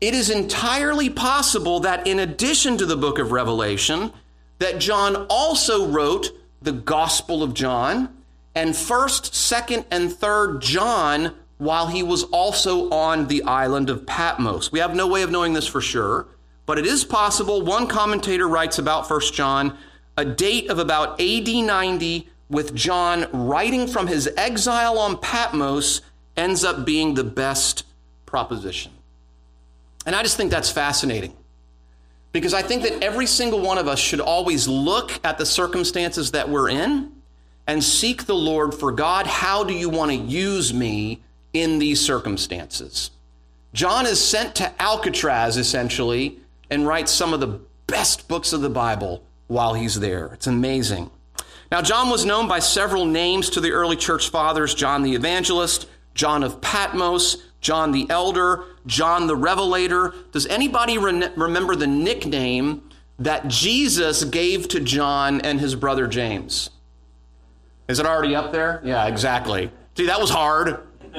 it 0.00 0.14
is 0.14 0.30
entirely 0.30 1.10
possible 1.10 1.80
that 1.80 2.06
in 2.06 2.18
addition 2.18 2.76
to 2.78 2.86
the 2.86 2.96
book 2.96 3.18
of 3.18 3.30
Revelation, 3.30 4.12
that 4.58 4.80
John 4.80 5.26
also 5.28 5.86
wrote 5.88 6.30
the 6.60 6.72
Gospel 6.72 7.42
of 7.42 7.54
John 7.54 8.08
and 8.54 8.70
1st, 8.70 9.30
2nd, 9.30 9.84
and 9.90 10.10
3rd 10.10 10.60
John 10.60 11.34
while 11.58 11.86
he 11.86 12.02
was 12.02 12.24
also 12.24 12.90
on 12.90 13.28
the 13.28 13.44
island 13.44 13.88
of 13.88 14.04
Patmos. 14.04 14.72
We 14.72 14.80
have 14.80 14.96
no 14.96 15.06
way 15.06 15.22
of 15.22 15.30
knowing 15.30 15.52
this 15.52 15.66
for 15.66 15.80
sure, 15.80 16.26
but 16.66 16.78
it 16.78 16.86
is 16.86 17.04
possible. 17.04 17.62
One 17.62 17.86
commentator 17.86 18.48
writes 18.48 18.78
about 18.78 19.04
1st 19.04 19.32
John 19.32 19.78
a 20.16 20.24
date 20.24 20.68
of 20.70 20.78
about 20.78 21.20
AD 21.20 21.48
90 21.48 22.28
with 22.50 22.74
John 22.74 23.26
writing 23.32 23.86
from 23.86 24.06
his 24.06 24.28
exile 24.36 24.98
on 24.98 25.16
Patmos 25.16 26.02
ends 26.36 26.64
up 26.64 26.84
being 26.84 27.14
the 27.14 27.24
best 27.24 27.84
proposition. 28.26 28.92
And 30.04 30.14
I 30.14 30.22
just 30.22 30.36
think 30.36 30.50
that's 30.50 30.70
fascinating. 30.70 31.34
Because 32.32 32.54
I 32.54 32.62
think 32.62 32.82
that 32.82 33.02
every 33.02 33.26
single 33.26 33.60
one 33.60 33.78
of 33.78 33.88
us 33.88 33.98
should 33.98 34.20
always 34.20 34.66
look 34.66 35.20
at 35.24 35.38
the 35.38 35.46
circumstances 35.46 36.30
that 36.32 36.48
we're 36.48 36.68
in 36.68 37.12
and 37.66 37.82
seek 37.82 38.24
the 38.24 38.34
Lord 38.34 38.74
for 38.74 38.90
God, 38.90 39.26
how 39.26 39.64
do 39.64 39.74
you 39.74 39.88
want 39.88 40.10
to 40.10 40.16
use 40.16 40.74
me 40.74 41.22
in 41.52 41.78
these 41.78 42.04
circumstances? 42.04 43.10
John 43.74 44.06
is 44.06 44.22
sent 44.22 44.54
to 44.56 44.82
Alcatraz, 44.82 45.56
essentially, 45.56 46.38
and 46.72 46.86
writes 46.86 47.12
some 47.12 47.34
of 47.34 47.40
the 47.40 47.60
best 47.86 48.28
books 48.28 48.54
of 48.54 48.62
the 48.62 48.70
Bible 48.70 49.22
while 49.46 49.74
he's 49.74 50.00
there. 50.00 50.28
It's 50.28 50.46
amazing. 50.46 51.10
Now, 51.70 51.82
John 51.82 52.08
was 52.08 52.24
known 52.24 52.48
by 52.48 52.60
several 52.60 53.04
names 53.04 53.50
to 53.50 53.60
the 53.60 53.72
early 53.72 53.94
church 53.94 54.30
fathers 54.30 54.74
John 54.74 55.02
the 55.02 55.14
Evangelist, 55.14 55.86
John 56.14 56.42
of 56.42 56.62
Patmos, 56.62 57.36
John 57.60 57.92
the 57.92 58.08
Elder, 58.08 58.64
John 58.86 59.26
the 59.26 59.36
Revelator. 59.36 60.14
Does 60.32 60.46
anybody 60.46 60.96
re- 60.96 61.28
remember 61.36 61.76
the 61.76 61.86
nickname 61.86 62.88
that 63.18 63.48
Jesus 63.48 64.24
gave 64.24 64.66
to 64.68 64.80
John 64.80 65.42
and 65.42 65.60
his 65.60 65.74
brother 65.74 66.06
James? 66.06 66.70
Is 67.86 67.98
it 67.98 68.06
already 68.06 68.34
up 68.34 68.50
there? 68.50 68.80
Yeah, 68.82 69.06
exactly. 69.08 69.70
See, 69.94 70.06
that 70.06 70.20
was 70.20 70.30
hard. 70.30 70.86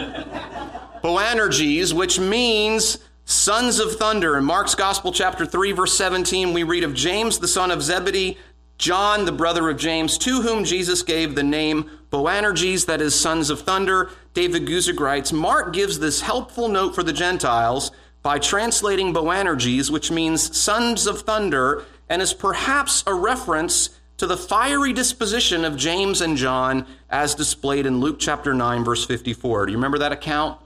Boanerges, 1.04 1.94
which 1.94 2.20
means 2.20 2.98
sons 3.26 3.80
of 3.80 3.94
thunder. 3.94 4.38
In 4.38 4.46
Mark's 4.46 4.76
Gospel, 4.76 5.12
chapter 5.12 5.46
3, 5.46 5.72
verse 5.72 5.98
17, 5.98 6.54
we 6.54 6.64
read 6.64 6.84
of 6.84 6.94
James, 6.94 7.40
the 7.40 7.48
son 7.48 7.72
of 7.72 7.82
Zebedee, 7.82 8.38
John, 8.78 9.26
the 9.26 9.32
brother 9.32 9.70
of 9.70 9.78
James, 9.78 10.18
to 10.20 10.42
whom 10.42 10.64
Jesus 10.64 11.04
gave 11.04 11.36
the 11.36 11.44
name 11.44 11.90
Boanerges, 12.10 12.86
that 12.86 13.02
is, 13.02 13.20
sons 13.20 13.50
of 13.50 13.62
thunder. 13.62 14.10
David 14.34 14.66
Guzik 14.66 15.00
writes 15.00 15.32
Mark 15.32 15.74
gives 15.74 16.00
this 16.00 16.22
helpful 16.22 16.68
note 16.68 16.94
for 16.94 17.04
the 17.04 17.14
Gentiles 17.14 17.92
by 18.22 18.40
translating 18.40 19.14
Boanerges, 19.14 19.90
which 19.90 20.12
means 20.12 20.58
sons 20.58 21.08
of 21.08 21.22
thunder, 21.22 21.86
and 22.10 22.22
is 22.22 22.34
perhaps 22.34 23.04
a 23.08 23.14
reference 23.14 23.90
to 24.18 24.28
the 24.28 24.38
fiery 24.38 24.94
disposition 24.94 25.66
of 25.66 25.76
James 25.76 26.22
and 26.22 26.38
John 26.38 26.86
as 27.10 27.36
displayed 27.36 27.86
in 27.86 28.00
Luke 28.00 28.18
chapter 28.20 28.54
9, 28.54 28.84
verse 28.84 29.06
54. 29.06 29.66
Do 29.66 29.72
you 29.72 29.78
remember 29.78 29.98
that 30.00 30.12
account? 30.12 30.60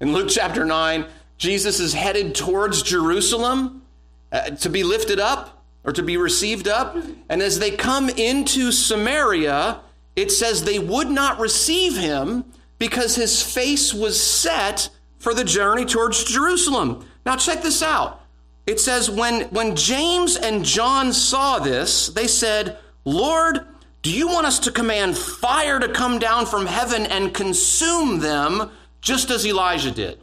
In 0.00 0.12
Luke 0.12 0.28
chapter 0.30 0.64
9, 0.64 1.04
Jesus 1.38 1.80
is 1.80 1.94
headed 1.94 2.34
towards 2.34 2.82
Jerusalem 2.82 3.82
uh, 4.30 4.50
to 4.50 4.68
be 4.68 4.82
lifted 4.82 5.20
up 5.20 5.64
or 5.84 5.92
to 5.92 6.02
be 6.02 6.16
received 6.16 6.68
up. 6.68 6.96
And 7.28 7.40
as 7.40 7.58
they 7.58 7.70
come 7.70 8.08
into 8.10 8.72
Samaria, 8.72 9.80
it 10.16 10.32
says 10.32 10.64
they 10.64 10.80
would 10.80 11.08
not 11.08 11.38
receive 11.38 11.96
him 11.96 12.44
because 12.78 13.14
his 13.14 13.42
face 13.42 13.94
was 13.94 14.20
set 14.20 14.90
for 15.18 15.32
the 15.32 15.44
journey 15.44 15.84
towards 15.84 16.24
Jerusalem. 16.24 17.06
Now, 17.24 17.36
check 17.36 17.62
this 17.62 17.82
out. 17.82 18.20
It 18.66 18.80
says, 18.80 19.10
when, 19.10 19.42
when 19.48 19.76
James 19.76 20.36
and 20.36 20.64
John 20.64 21.12
saw 21.12 21.58
this, 21.58 22.08
they 22.08 22.26
said, 22.26 22.78
Lord, 23.04 23.60
do 24.02 24.12
you 24.12 24.28
want 24.28 24.46
us 24.46 24.58
to 24.60 24.70
command 24.70 25.16
fire 25.16 25.78
to 25.78 25.88
come 25.88 26.18
down 26.18 26.46
from 26.46 26.66
heaven 26.66 27.06
and 27.06 27.32
consume 27.32 28.20
them 28.20 28.70
just 29.00 29.30
as 29.30 29.46
Elijah 29.46 29.90
did? 29.90 30.20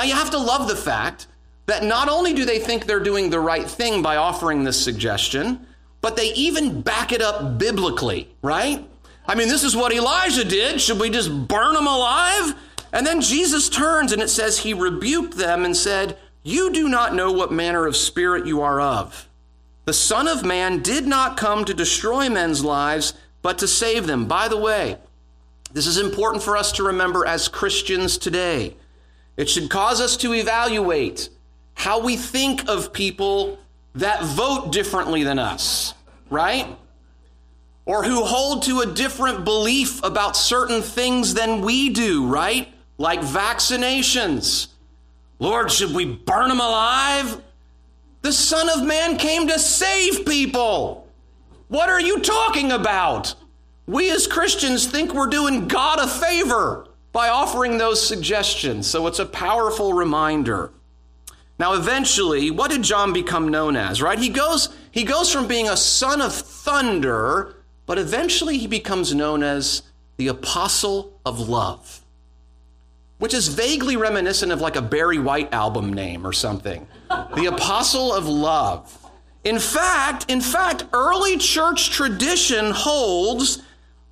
Now, 0.00 0.06
you 0.06 0.14
have 0.14 0.30
to 0.30 0.38
love 0.38 0.66
the 0.66 0.76
fact 0.76 1.26
that 1.66 1.84
not 1.84 2.08
only 2.08 2.32
do 2.32 2.46
they 2.46 2.58
think 2.58 2.86
they're 2.86 3.00
doing 3.00 3.28
the 3.28 3.38
right 3.38 3.68
thing 3.68 4.00
by 4.00 4.16
offering 4.16 4.64
this 4.64 4.82
suggestion, 4.82 5.66
but 6.00 6.16
they 6.16 6.32
even 6.32 6.80
back 6.80 7.12
it 7.12 7.20
up 7.20 7.58
biblically, 7.58 8.34
right? 8.40 8.88
I 9.26 9.34
mean, 9.34 9.48
this 9.48 9.62
is 9.62 9.76
what 9.76 9.92
Elijah 9.92 10.46
did. 10.46 10.80
Should 10.80 10.98
we 10.98 11.10
just 11.10 11.46
burn 11.46 11.74
them 11.74 11.86
alive? 11.86 12.54
And 12.94 13.06
then 13.06 13.20
Jesus 13.20 13.68
turns 13.68 14.12
and 14.12 14.22
it 14.22 14.30
says 14.30 14.60
he 14.60 14.72
rebuked 14.72 15.36
them 15.36 15.66
and 15.66 15.76
said, 15.76 16.16
You 16.42 16.72
do 16.72 16.88
not 16.88 17.14
know 17.14 17.30
what 17.30 17.52
manner 17.52 17.84
of 17.84 17.94
spirit 17.94 18.46
you 18.46 18.62
are 18.62 18.80
of. 18.80 19.28
The 19.84 19.92
Son 19.92 20.26
of 20.26 20.46
Man 20.46 20.80
did 20.80 21.06
not 21.06 21.36
come 21.36 21.66
to 21.66 21.74
destroy 21.74 22.30
men's 22.30 22.64
lives, 22.64 23.12
but 23.42 23.58
to 23.58 23.68
save 23.68 24.06
them. 24.06 24.24
By 24.24 24.48
the 24.48 24.56
way, 24.56 24.96
this 25.74 25.86
is 25.86 25.98
important 25.98 26.42
for 26.42 26.56
us 26.56 26.72
to 26.72 26.84
remember 26.84 27.26
as 27.26 27.48
Christians 27.48 28.16
today. 28.16 28.76
It 29.40 29.48
should 29.48 29.70
cause 29.70 30.02
us 30.02 30.18
to 30.18 30.34
evaluate 30.34 31.30
how 31.72 32.00
we 32.00 32.18
think 32.18 32.68
of 32.68 32.92
people 32.92 33.58
that 33.94 34.22
vote 34.22 34.70
differently 34.70 35.22
than 35.22 35.38
us, 35.38 35.94
right? 36.28 36.66
Or 37.86 38.04
who 38.04 38.22
hold 38.22 38.64
to 38.64 38.80
a 38.80 38.86
different 38.86 39.46
belief 39.46 40.04
about 40.04 40.36
certain 40.36 40.82
things 40.82 41.32
than 41.32 41.62
we 41.62 41.88
do, 41.88 42.26
right? 42.26 42.68
Like 42.98 43.20
vaccinations. 43.20 44.66
Lord, 45.38 45.72
should 45.72 45.94
we 45.94 46.04
burn 46.04 46.50
them 46.50 46.60
alive? 46.60 47.40
The 48.20 48.34
Son 48.34 48.68
of 48.68 48.86
Man 48.86 49.16
came 49.16 49.48
to 49.48 49.58
save 49.58 50.26
people. 50.26 51.08
What 51.68 51.88
are 51.88 51.98
you 51.98 52.20
talking 52.20 52.72
about? 52.72 53.34
We 53.86 54.10
as 54.10 54.26
Christians 54.26 54.86
think 54.86 55.14
we're 55.14 55.28
doing 55.28 55.66
God 55.66 55.98
a 55.98 56.08
favor 56.08 56.89
by 57.12 57.28
offering 57.28 57.78
those 57.78 58.06
suggestions. 58.06 58.86
So 58.86 59.06
it's 59.06 59.18
a 59.18 59.26
powerful 59.26 59.92
reminder. 59.92 60.70
Now 61.58 61.74
eventually, 61.74 62.50
what 62.50 62.70
did 62.70 62.82
John 62.82 63.12
become 63.12 63.48
known 63.48 63.76
as, 63.76 64.00
right? 64.00 64.18
He 64.18 64.30
goes 64.30 64.70
he 64.90 65.04
goes 65.04 65.32
from 65.32 65.46
being 65.46 65.68
a 65.68 65.76
son 65.76 66.20
of 66.20 66.32
thunder, 66.34 67.56
but 67.86 67.98
eventually 67.98 68.58
he 68.58 68.66
becomes 68.66 69.14
known 69.14 69.42
as 69.42 69.82
the 70.16 70.28
apostle 70.28 71.20
of 71.24 71.48
love, 71.48 72.00
which 73.18 73.34
is 73.34 73.48
vaguely 73.48 73.96
reminiscent 73.96 74.52
of 74.52 74.60
like 74.60 74.76
a 74.76 74.82
Barry 74.82 75.18
White 75.18 75.52
album 75.52 75.92
name 75.92 76.26
or 76.26 76.32
something. 76.32 76.86
the 77.34 77.46
apostle 77.46 78.12
of 78.12 78.26
love. 78.26 78.96
In 79.44 79.58
fact, 79.58 80.26
in 80.30 80.40
fact, 80.40 80.84
early 80.92 81.36
church 81.38 81.90
tradition 81.90 82.70
holds 82.70 83.62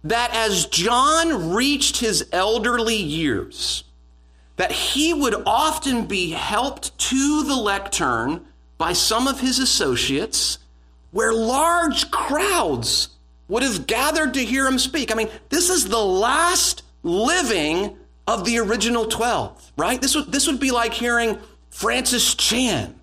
that 0.09 0.35
as 0.35 0.67
John 0.67 1.53
reached 1.53 1.99
his 1.99 2.29
elderly 2.33 2.97
years, 2.97 3.85
that 4.57 4.73
he 4.73 5.13
would 5.13 5.35
often 5.47 6.07
be 6.07 6.31
helped 6.31 6.97
to 6.99 7.45
the 7.45 7.57
lectern 7.57 8.47
by 8.79 8.93
some 8.93 9.27
of 9.27 9.41
his 9.41 9.59
associates, 9.59 10.59
where 11.11 11.33
large 11.33 12.11
crowds 12.11 13.09
would 13.49 13.63
have 13.63 13.87
gathered 13.87 14.35
to 14.35 14.45
hear 14.45 14.67
him 14.67 14.79
speak. 14.79 15.11
I 15.13 15.15
mean, 15.15 15.31
this 15.49 15.71
is 15.71 15.89
the 15.89 15.99
last 15.99 16.83
living 17.03 17.97
of 18.27 18.45
the 18.45 18.59
original 18.59 19.07
12, 19.07 19.73
right? 19.77 20.01
This 20.01 20.15
would, 20.15 20.31
this 20.31 20.47
would 20.47 20.61
be 20.61 20.71
like 20.71 20.93
hearing 20.93 21.39
Francis 21.71 22.35
Chan 22.35 22.99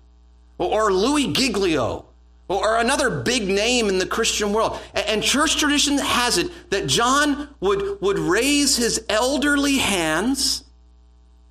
or, 0.58 0.86
or 0.86 0.92
Louis 0.92 1.32
Giglio 1.32 2.05
or 2.48 2.78
another 2.78 3.10
big 3.10 3.48
name 3.48 3.88
in 3.88 3.98
the 3.98 4.06
Christian 4.06 4.52
world. 4.52 4.78
And 4.94 5.22
church 5.22 5.56
tradition 5.56 5.98
has 5.98 6.38
it 6.38 6.50
that 6.70 6.86
John 6.86 7.48
would, 7.60 8.00
would 8.00 8.18
raise 8.18 8.76
his 8.76 9.04
elderly 9.08 9.78
hands 9.78 10.64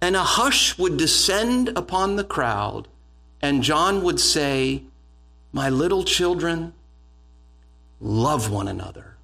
and 0.02 0.16
a 0.16 0.24
hush 0.24 0.78
would 0.78 0.98
descend 0.98 1.70
upon 1.76 2.16
the 2.16 2.24
crowd, 2.24 2.88
and 3.42 3.64
John 3.64 4.04
would 4.04 4.20
say, 4.20 4.84
My 5.52 5.70
little 5.70 6.04
children, 6.04 6.74
love 8.00 8.52
one 8.52 8.68
another. 8.68 9.16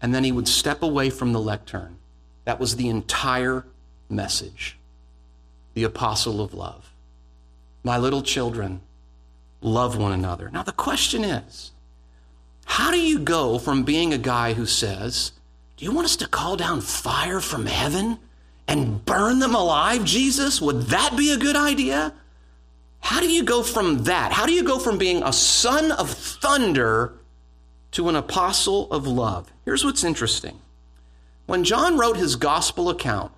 And 0.00 0.14
then 0.14 0.24
he 0.24 0.32
would 0.32 0.48
step 0.48 0.82
away 0.82 1.10
from 1.10 1.32
the 1.32 1.40
lectern. 1.40 1.96
That 2.44 2.60
was 2.60 2.76
the 2.76 2.88
entire 2.88 3.66
message. 4.08 4.78
The 5.74 5.84
apostle 5.84 6.40
of 6.40 6.54
love. 6.54 6.90
My 7.82 7.98
little 7.98 8.22
children, 8.22 8.80
love 9.64 9.96
one 9.96 10.12
another. 10.12 10.50
Now, 10.52 10.62
the 10.62 10.72
question 10.72 11.24
is 11.24 11.72
how 12.66 12.90
do 12.90 12.98
you 12.98 13.18
go 13.18 13.58
from 13.58 13.82
being 13.82 14.12
a 14.12 14.18
guy 14.18 14.54
who 14.54 14.66
says, 14.66 15.32
Do 15.76 15.84
you 15.84 15.92
want 15.92 16.06
us 16.06 16.16
to 16.16 16.28
call 16.28 16.56
down 16.56 16.80
fire 16.80 17.40
from 17.40 17.66
heaven 17.66 18.18
and 18.68 19.04
burn 19.04 19.40
them 19.40 19.54
alive, 19.54 20.04
Jesus? 20.04 20.60
Would 20.60 20.82
that 20.82 21.16
be 21.16 21.32
a 21.32 21.36
good 21.36 21.56
idea? 21.56 22.14
How 23.00 23.20
do 23.20 23.30
you 23.30 23.44
go 23.44 23.62
from 23.62 24.04
that? 24.04 24.32
How 24.32 24.46
do 24.46 24.52
you 24.52 24.64
go 24.64 24.78
from 24.78 24.96
being 24.96 25.22
a 25.22 25.32
son 25.32 25.92
of 25.92 26.10
thunder 26.10 27.14
to 27.94 28.08
an 28.08 28.16
apostle 28.16 28.90
of 28.90 29.06
love. 29.06 29.52
Here's 29.64 29.84
what's 29.84 30.02
interesting. 30.02 30.60
When 31.46 31.62
John 31.62 31.96
wrote 31.96 32.16
his 32.16 32.34
gospel 32.34 32.90
account, 32.90 33.30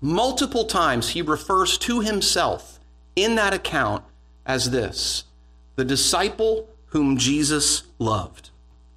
multiple 0.00 0.64
times 0.64 1.10
he 1.10 1.22
refers 1.22 1.76
to 1.78 2.00
himself 2.00 2.78
in 3.16 3.34
that 3.34 3.52
account 3.52 4.04
as 4.46 4.70
this 4.70 5.24
the 5.76 5.84
disciple 5.84 6.68
whom 6.86 7.16
Jesus 7.16 7.84
loved. 7.98 8.50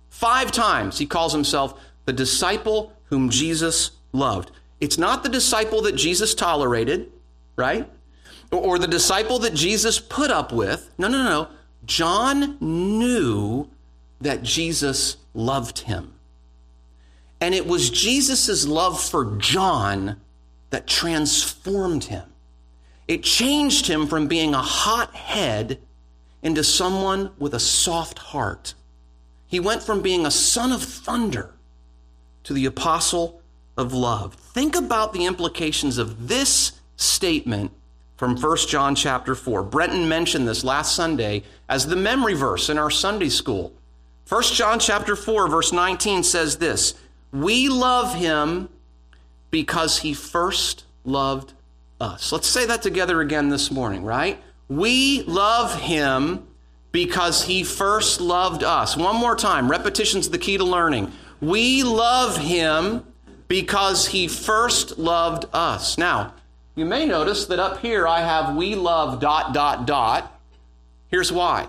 Five 0.09 0.51
times 0.51 0.97
he 0.97 1.05
calls 1.05 1.33
himself 1.33 1.79
the 2.05 2.13
disciple 2.13 2.93
whom 3.05 3.29
Jesus 3.29 3.91
loved. 4.11 4.51
It's 4.79 4.97
not 4.97 5.23
the 5.23 5.29
disciple 5.29 5.81
that 5.83 5.95
Jesus 5.95 6.33
tolerated, 6.33 7.11
right? 7.55 7.89
Or 8.51 8.79
the 8.79 8.87
disciple 8.87 9.39
that 9.39 9.53
Jesus 9.53 9.99
put 9.99 10.31
up 10.31 10.51
with. 10.51 10.91
No, 10.97 11.07
no, 11.07 11.23
no. 11.23 11.47
John 11.85 12.57
knew 12.59 13.69
that 14.21 14.43
Jesus 14.43 15.17
loved 15.33 15.79
him. 15.79 16.13
And 17.39 17.53
it 17.53 17.67
was 17.67 17.89
Jesus' 17.89 18.67
love 18.67 19.01
for 19.01 19.37
John 19.37 20.17
that 20.69 20.87
transformed 20.87 22.05
him. 22.05 22.23
It 23.07 23.23
changed 23.23 23.87
him 23.87 24.07
from 24.07 24.27
being 24.27 24.53
a 24.53 24.61
hot 24.61 25.15
head 25.15 25.79
into 26.47 26.63
someone 26.63 27.29
with 27.37 27.53
a 27.53 27.59
soft 27.59 28.17
heart. 28.19 28.73
He 29.47 29.59
went 29.59 29.83
from 29.83 30.01
being 30.01 30.25
a 30.25 30.31
son 30.31 30.71
of 30.71 30.81
thunder 30.81 31.53
to 32.45 32.53
the 32.53 32.65
apostle 32.65 33.41
of 33.75 33.93
love. 33.93 34.33
Think 34.35 34.73
about 34.73 35.11
the 35.11 35.25
implications 35.25 35.97
of 35.97 36.29
this 36.29 36.71
statement 36.95 37.73
from 38.15 38.37
1 38.37 38.57
John 38.69 38.95
chapter 38.95 39.35
4. 39.35 39.61
Brenton 39.61 40.07
mentioned 40.07 40.47
this 40.47 40.63
last 40.63 40.95
Sunday 40.95 41.43
as 41.67 41.87
the 41.87 41.97
memory 41.97 42.33
verse 42.33 42.69
in 42.69 42.77
our 42.77 42.89
Sunday 42.89 43.27
school. 43.27 43.73
1 44.29 44.43
John 44.43 44.79
chapter 44.79 45.17
4 45.17 45.49
verse 45.49 45.73
19 45.73 46.23
says 46.23 46.59
this, 46.59 46.93
"We 47.33 47.67
love 47.67 48.15
him 48.15 48.69
because 49.51 49.97
he 49.97 50.13
first 50.13 50.85
loved 51.03 51.51
us." 51.99 52.31
Let's 52.31 52.47
say 52.47 52.65
that 52.67 52.81
together 52.81 53.19
again 53.19 53.49
this 53.49 53.69
morning, 53.69 54.05
right? 54.05 54.41
We 54.69 55.23
love 55.23 55.79
him 55.79 56.47
because 56.91 57.43
he 57.43 57.63
first 57.63 58.19
loved 58.21 58.63
us. 58.63 58.97
One 58.97 59.15
more 59.15 59.35
time, 59.35 59.69
repetition's 59.69 60.29
the 60.29 60.37
key 60.37 60.57
to 60.57 60.63
learning. 60.63 61.11
We 61.39 61.83
love 61.83 62.37
him 62.37 63.05
because 63.47 64.07
he 64.07 64.27
first 64.27 64.97
loved 64.97 65.45
us. 65.53 65.97
Now, 65.97 66.33
you 66.75 66.85
may 66.85 67.05
notice 67.05 67.45
that 67.45 67.59
up 67.59 67.79
here 67.79 68.07
I 68.07 68.21
have 68.21 68.55
we 68.55 68.75
love 68.75 69.19
dot 69.19 69.53
dot 69.53 69.85
dot. 69.85 70.39
Here's 71.09 71.31
why. 71.31 71.67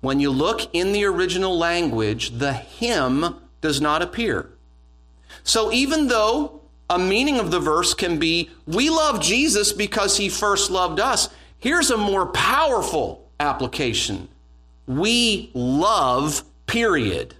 When 0.00 0.18
you 0.18 0.30
look 0.30 0.74
in 0.74 0.92
the 0.92 1.04
original 1.04 1.56
language, 1.56 2.38
the 2.38 2.52
him 2.52 3.36
does 3.60 3.80
not 3.80 4.02
appear. 4.02 4.50
So 5.44 5.72
even 5.72 6.08
though 6.08 6.60
a 6.90 6.98
meaning 6.98 7.38
of 7.38 7.50
the 7.50 7.60
verse 7.60 7.94
can 7.94 8.18
be, 8.18 8.50
we 8.66 8.90
love 8.90 9.20
Jesus 9.20 9.72
because 9.72 10.16
he 10.16 10.28
first 10.28 10.70
loved 10.70 10.98
us, 11.00 11.28
here's 11.62 11.92
a 11.92 11.96
more 11.96 12.26
powerful 12.26 13.30
application. 13.38 14.28
We 14.86 15.50
love, 15.54 16.42
period, 16.66 17.36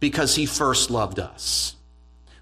because 0.00 0.34
he 0.34 0.46
first 0.46 0.90
loved 0.90 1.20
us. 1.20 1.76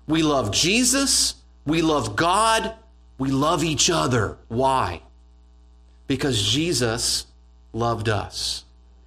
We 0.07 0.23
love 0.23 0.53
Jesus, 0.53 1.35
we 1.67 1.83
love 1.83 2.15
God, 2.15 2.73
we 3.19 3.31
love 3.31 3.65
each 3.65 3.91
other. 3.91 4.39
Why? 4.47 5.03
Because 6.07 6.41
Jesus 6.41 7.27
loved 7.73 8.09
us. 8.09 8.65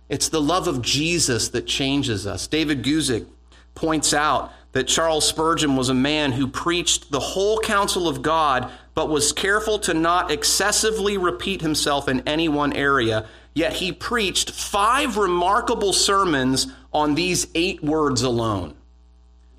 It's 0.09 0.27
the 0.27 0.41
love 0.41 0.67
of 0.67 0.81
Jesus 0.81 1.48
that 1.50 1.65
changes 1.65 2.27
us. 2.27 2.45
David 2.45 2.83
Guzik 2.83 3.25
points 3.74 4.13
out 4.13 4.51
that 4.74 4.89
Charles 4.89 5.25
Spurgeon 5.25 5.77
was 5.77 5.88
a 5.88 5.93
man 5.93 6.33
who 6.33 6.45
preached 6.45 7.09
the 7.09 7.19
whole 7.21 7.59
counsel 7.59 8.09
of 8.09 8.21
God, 8.21 8.69
but 8.99 9.07
was 9.07 9.31
careful 9.31 9.79
to 9.79 9.93
not 9.93 10.29
excessively 10.29 11.17
repeat 11.17 11.62
himself 11.62 12.09
in 12.09 12.19
any 12.27 12.49
one 12.49 12.73
area. 12.73 13.25
Yet 13.53 13.71
he 13.71 13.93
preached 13.93 14.51
five 14.51 15.15
remarkable 15.15 15.93
sermons 15.93 16.67
on 16.91 17.15
these 17.15 17.47
eight 17.55 17.81
words 17.81 18.23
alone. 18.23 18.73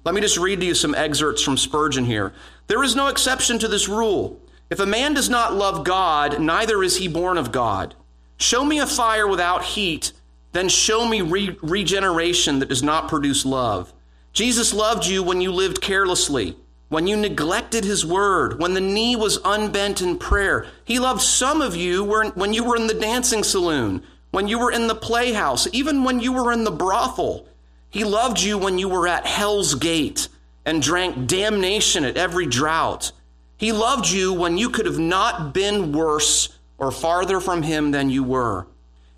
Let 0.05 0.15
me 0.15 0.21
just 0.21 0.37
read 0.37 0.61
to 0.61 0.67
you 0.67 0.75
some 0.75 0.95
excerpts 0.95 1.41
from 1.41 1.57
Spurgeon 1.57 2.05
here. 2.05 2.35
There 2.67 2.85
is 2.85 2.95
no 2.95 3.07
exception 3.07 3.59
to 3.61 3.69
this 3.69 3.89
rule. 3.89 4.39
If 4.69 4.79
a 4.79 4.85
man 4.85 5.15
does 5.15 5.31
not 5.31 5.55
love 5.55 5.87
God, 5.87 6.39
neither 6.39 6.83
is 6.83 6.99
he 6.99 7.09
born 7.09 7.39
of 7.39 7.51
God. 7.51 7.95
Show 8.37 8.63
me 8.63 8.79
a 8.79 8.87
fire 8.87 9.27
without 9.27 9.65
heat 9.65 10.13
then 10.53 10.69
show 10.69 11.09
me 11.09 11.23
re- 11.23 11.57
regeneration 11.63 12.59
that 12.59 12.69
does 12.69 12.83
not 12.83 13.09
produce 13.09 13.47
love. 13.47 13.93
Jesus 14.35 14.75
loved 14.75 15.07
you 15.07 15.23
when 15.23 15.41
you 15.41 15.51
lived 15.51 15.81
carelessly, 15.81 16.57
when 16.91 17.07
you 17.07 17.17
neglected 17.17 17.85
his 17.85 18.05
word, 18.05 18.59
when 18.59 18.75
the 18.75 18.81
knee 18.81 19.15
was 19.15 19.39
unbent 19.45 20.03
in 20.03 20.19
prayer. 20.19 20.67
He 20.85 20.99
loved 20.99 21.23
some 21.23 21.63
of 21.63 21.77
you 21.77 22.05
when 22.05 22.53
you 22.53 22.65
were 22.65 22.77
in 22.77 22.89
the 22.89 22.95
dancing 22.95 23.45
saloon, 23.45 24.03
when 24.33 24.49
you 24.49 24.59
were 24.59 24.73
in 24.73 24.89
the 24.89 24.95
playhouse, 24.97 25.69
even 25.73 26.03
when 26.03 26.19
you 26.19 26.33
were 26.33 26.53
in 26.53 26.65
the 26.65 26.71
brothel. 26.71 27.47
He 27.89 28.03
loved 28.03 28.41
you 28.41 28.59
when 28.59 28.77
you 28.77 28.89
were 28.89 29.07
at 29.07 29.25
hell's 29.25 29.77
gate 29.77 30.29
and 30.67 30.83
drank 30.83 31.29
damnation 31.29 32.05
at 32.05 32.17
every 32.17 32.47
drought. 32.47 33.13
He 33.57 33.71
loved 33.71 34.11
you 34.11 34.33
when 34.33 34.59
you 34.59 34.69
could 34.69 34.87
have 34.87 34.99
not 34.99 35.55
been 35.55 35.93
worse 35.93 36.49
or 36.77 36.91
farther 36.91 37.39
from 37.39 37.63
him 37.63 37.93
than 37.93 38.11
you 38.11 38.25
were. 38.25 38.67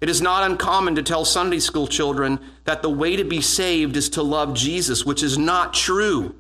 It 0.02 0.10
is 0.10 0.20
not 0.20 0.50
uncommon 0.50 0.96
to 0.96 1.02
tell 1.02 1.24
Sunday 1.24 1.60
school 1.60 1.86
children 1.86 2.38
that 2.64 2.82
the 2.82 2.90
way 2.90 3.16
to 3.16 3.24
be 3.24 3.40
saved 3.40 3.96
is 3.96 4.10
to 4.10 4.22
love 4.22 4.52
Jesus, 4.52 5.06
which 5.06 5.22
is 5.22 5.38
not 5.38 5.72
true. 5.72 6.34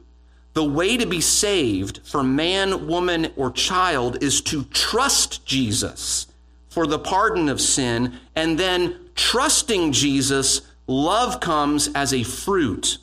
The 0.54 0.64
way 0.64 0.96
to 0.96 1.06
be 1.06 1.20
saved 1.20 2.00
for 2.04 2.22
man, 2.22 2.86
woman, 2.86 3.32
or 3.36 3.50
child 3.50 4.22
is 4.22 4.40
to 4.42 4.64
trust 4.64 5.46
Jesus 5.46 6.26
for 6.68 6.86
the 6.86 6.98
pardon 6.98 7.48
of 7.48 7.60
sin, 7.60 8.18
and 8.34 8.58
then 8.58 8.96
trusting 9.14 9.92
Jesus, 9.92 10.62
love 10.86 11.40
comes 11.40 11.88
as 11.94 12.14
a 12.14 12.22
fruit. 12.22 12.98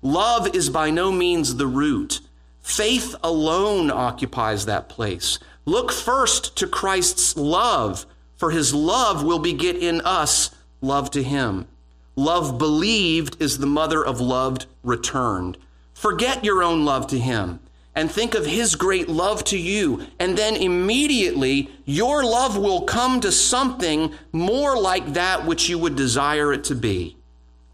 Love 0.00 0.54
is 0.54 0.70
by 0.70 0.90
no 0.90 1.12
means 1.12 1.56
the 1.56 1.66
root. 1.66 2.20
Faith 2.62 3.14
alone 3.22 3.90
occupies 3.90 4.64
that 4.66 4.88
place. 4.88 5.38
Look 5.66 5.92
first 5.92 6.56
to 6.56 6.66
Christ's 6.66 7.36
love 7.36 8.06
for 8.40 8.50
his 8.52 8.72
love 8.72 9.22
will 9.22 9.38
beget 9.38 9.76
in 9.76 10.00
us 10.00 10.50
love 10.80 11.10
to 11.10 11.22
him. 11.22 11.68
Love 12.16 12.56
believed 12.56 13.36
is 13.38 13.58
the 13.58 13.66
mother 13.66 14.02
of 14.02 14.18
loved 14.18 14.64
returned. 14.82 15.58
Forget 16.00 16.46
your 16.46 16.62
own 16.62 16.86
love 16.86 17.08
to 17.08 17.18
him 17.18 17.60
and 17.94 18.10
think 18.10 18.34
of 18.34 18.46
his 18.46 18.74
great 18.74 19.06
love 19.06 19.44
to 19.44 19.58
you. 19.58 20.06
And 20.18 20.38
then 20.38 20.56
immediately 20.56 21.68
your 21.84 22.24
love 22.24 22.56
will 22.56 22.84
come 22.84 23.20
to 23.20 23.30
something 23.30 24.14
more 24.32 24.80
like 24.80 25.12
that 25.12 25.44
which 25.44 25.68
you 25.68 25.78
would 25.78 25.96
desire 25.96 26.54
it 26.54 26.64
to 26.64 26.74
be. 26.74 27.18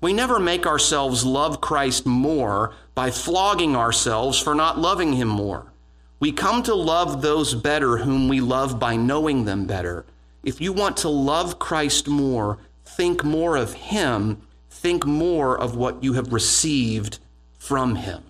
We 0.00 0.12
never 0.12 0.40
make 0.40 0.66
ourselves 0.66 1.24
love 1.24 1.60
Christ 1.60 2.04
more 2.04 2.74
by 2.96 3.12
flogging 3.12 3.76
ourselves 3.76 4.40
for 4.40 4.56
not 4.56 4.76
loving 4.76 5.12
him 5.12 5.28
more. 5.28 5.72
We 6.18 6.32
come 6.32 6.64
to 6.64 6.74
love 6.74 7.22
those 7.22 7.54
better 7.54 7.98
whom 7.98 8.26
we 8.26 8.40
love 8.40 8.80
by 8.80 8.96
knowing 8.96 9.44
them 9.44 9.68
better. 9.68 10.04
If 10.42 10.60
you 10.60 10.72
want 10.72 10.96
to 10.96 11.08
love 11.08 11.60
Christ 11.60 12.08
more, 12.08 12.58
think 12.84 13.22
more 13.22 13.54
of 13.54 13.74
Him, 13.74 14.42
think 14.68 15.06
more 15.06 15.56
of 15.56 15.76
what 15.76 16.02
you 16.02 16.14
have 16.14 16.32
received 16.32 17.20
from 17.66 17.96
Him. 17.96 18.22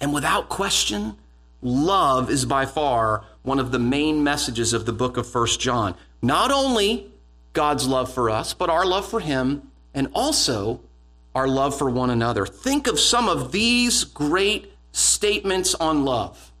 And 0.00 0.14
without 0.14 0.48
question, 0.48 1.16
love 1.60 2.30
is 2.30 2.46
by 2.46 2.64
far 2.64 3.24
one 3.42 3.58
of 3.58 3.70
the 3.70 3.78
main 3.78 4.24
messages 4.24 4.72
of 4.72 4.86
the 4.86 4.92
book 4.92 5.16
of 5.18 5.26
First 5.26 5.60
John. 5.60 5.94
Not 6.22 6.50
only 6.50 7.08
God's 7.52 7.86
love 7.86 8.12
for 8.12 8.30
us, 8.30 8.54
but 8.54 8.70
our 8.70 8.86
love 8.86 9.08
for 9.08 9.20
Him, 9.20 9.70
and 9.94 10.08
also 10.14 10.80
our 11.34 11.46
love 11.46 11.76
for 11.76 11.90
one 11.90 12.08
another. 12.08 12.46
Think 12.46 12.86
of 12.86 12.98
some 12.98 13.28
of 13.28 13.52
these 13.52 14.04
great 14.04 14.72
statements 14.92 15.74
on 15.74 16.04
love 16.04 16.52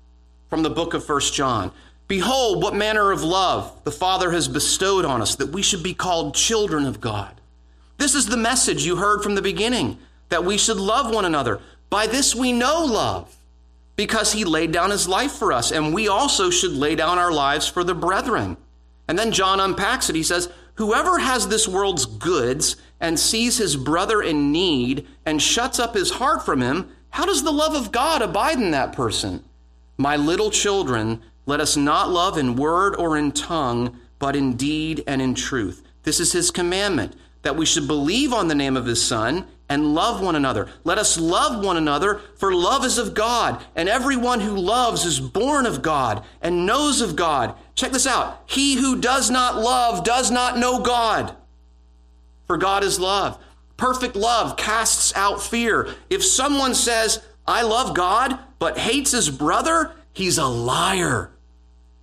from 0.50 0.62
the 0.62 0.70
book 0.70 0.92
of 0.92 1.04
First 1.04 1.32
John. 1.32 1.72
Behold, 2.08 2.62
what 2.62 2.74
manner 2.74 3.10
of 3.10 3.22
love 3.22 3.72
the 3.84 3.90
Father 3.90 4.30
has 4.32 4.48
bestowed 4.48 5.04
on 5.06 5.22
us, 5.22 5.34
that 5.36 5.48
we 5.48 5.62
should 5.62 5.82
be 5.82 5.94
called 5.94 6.34
children 6.34 6.84
of 6.84 7.00
God. 7.00 7.40
This 7.96 8.14
is 8.14 8.26
the 8.26 8.36
message 8.36 8.84
you 8.84 8.96
heard 8.96 9.22
from 9.22 9.34
the 9.34 9.42
beginning, 9.42 9.98
that 10.28 10.44
we 10.44 10.58
should 10.58 10.78
love 10.78 11.14
one 11.14 11.24
another. 11.24 11.60
By 11.90 12.06
this 12.06 12.34
we 12.34 12.52
know 12.52 12.84
love, 12.84 13.34
because 13.96 14.32
he 14.32 14.44
laid 14.44 14.72
down 14.72 14.90
his 14.90 15.08
life 15.08 15.32
for 15.32 15.52
us, 15.52 15.70
and 15.70 15.94
we 15.94 16.08
also 16.08 16.50
should 16.50 16.72
lay 16.72 16.94
down 16.94 17.18
our 17.18 17.32
lives 17.32 17.66
for 17.68 17.84
the 17.84 17.94
brethren. 17.94 18.56
And 19.08 19.18
then 19.18 19.32
John 19.32 19.60
unpacks 19.60 20.10
it. 20.10 20.16
He 20.16 20.22
says, 20.22 20.48
Whoever 20.74 21.18
has 21.18 21.48
this 21.48 21.66
world's 21.66 22.04
goods 22.04 22.76
and 23.00 23.18
sees 23.18 23.56
his 23.56 23.76
brother 23.76 24.20
in 24.20 24.52
need 24.52 25.06
and 25.24 25.40
shuts 25.40 25.78
up 25.78 25.94
his 25.94 26.10
heart 26.10 26.44
from 26.44 26.60
him, 26.60 26.90
how 27.10 27.24
does 27.24 27.42
the 27.42 27.52
love 27.52 27.74
of 27.74 27.92
God 27.92 28.20
abide 28.20 28.58
in 28.58 28.72
that 28.72 28.92
person? 28.92 29.42
My 29.96 30.16
little 30.16 30.50
children, 30.50 31.22
let 31.46 31.60
us 31.60 31.76
not 31.76 32.10
love 32.10 32.36
in 32.36 32.56
word 32.56 32.94
or 32.96 33.16
in 33.16 33.32
tongue, 33.32 33.98
but 34.18 34.36
in 34.36 34.56
deed 34.56 35.02
and 35.06 35.22
in 35.22 35.34
truth. 35.34 35.82
This 36.02 36.20
is 36.20 36.32
his 36.32 36.50
commandment, 36.50 37.16
that 37.40 37.56
we 37.56 37.64
should 37.64 37.86
believe 37.86 38.34
on 38.34 38.48
the 38.48 38.54
name 38.54 38.76
of 38.76 38.84
his 38.84 39.02
Son 39.02 39.46
and 39.68 39.94
love 39.94 40.22
one 40.22 40.36
another. 40.36 40.68
Let 40.84 40.98
us 40.98 41.18
love 41.18 41.64
one 41.64 41.76
another, 41.76 42.20
for 42.36 42.54
love 42.54 42.84
is 42.84 42.98
of 42.98 43.14
God, 43.14 43.64
and 43.74 43.88
everyone 43.88 44.40
who 44.40 44.56
loves 44.56 45.04
is 45.04 45.18
born 45.20 45.66
of 45.66 45.82
God 45.82 46.24
and 46.40 46.66
knows 46.66 47.00
of 47.00 47.16
God. 47.16 47.54
Check 47.74 47.92
this 47.92 48.06
out. 48.06 48.42
He 48.46 48.76
who 48.76 49.00
does 49.00 49.30
not 49.30 49.56
love 49.56 50.04
does 50.04 50.30
not 50.30 50.58
know 50.58 50.80
God, 50.82 51.34
for 52.46 52.56
God 52.56 52.84
is 52.84 53.00
love. 53.00 53.38
Perfect 53.76 54.16
love 54.16 54.56
casts 54.56 55.14
out 55.16 55.42
fear. 55.42 55.94
If 56.08 56.24
someone 56.24 56.74
says, 56.74 57.22
I 57.46 57.62
love 57.62 57.94
God, 57.94 58.38
but 58.58 58.78
hates 58.78 59.10
his 59.10 59.28
brother, 59.28 59.92
he's 60.12 60.38
a 60.38 60.46
liar. 60.46 61.30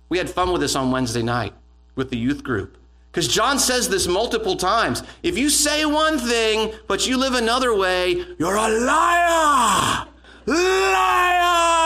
We 0.08 0.18
had 0.18 0.30
fun 0.30 0.52
with 0.52 0.60
this 0.60 0.76
on 0.76 0.90
Wednesday 0.92 1.22
night 1.22 1.54
with 1.96 2.10
the 2.10 2.18
youth 2.18 2.44
group. 2.44 2.76
Because 3.14 3.28
John 3.28 3.60
says 3.60 3.88
this 3.88 4.08
multiple 4.08 4.56
times. 4.56 5.04
If 5.22 5.38
you 5.38 5.48
say 5.48 5.84
one 5.84 6.18
thing, 6.18 6.74
but 6.88 7.06
you 7.06 7.16
live 7.16 7.34
another 7.34 7.72
way, 7.72 8.24
you're 8.40 8.56
a 8.56 8.68
liar! 8.68 10.08
Liar! 10.46 11.84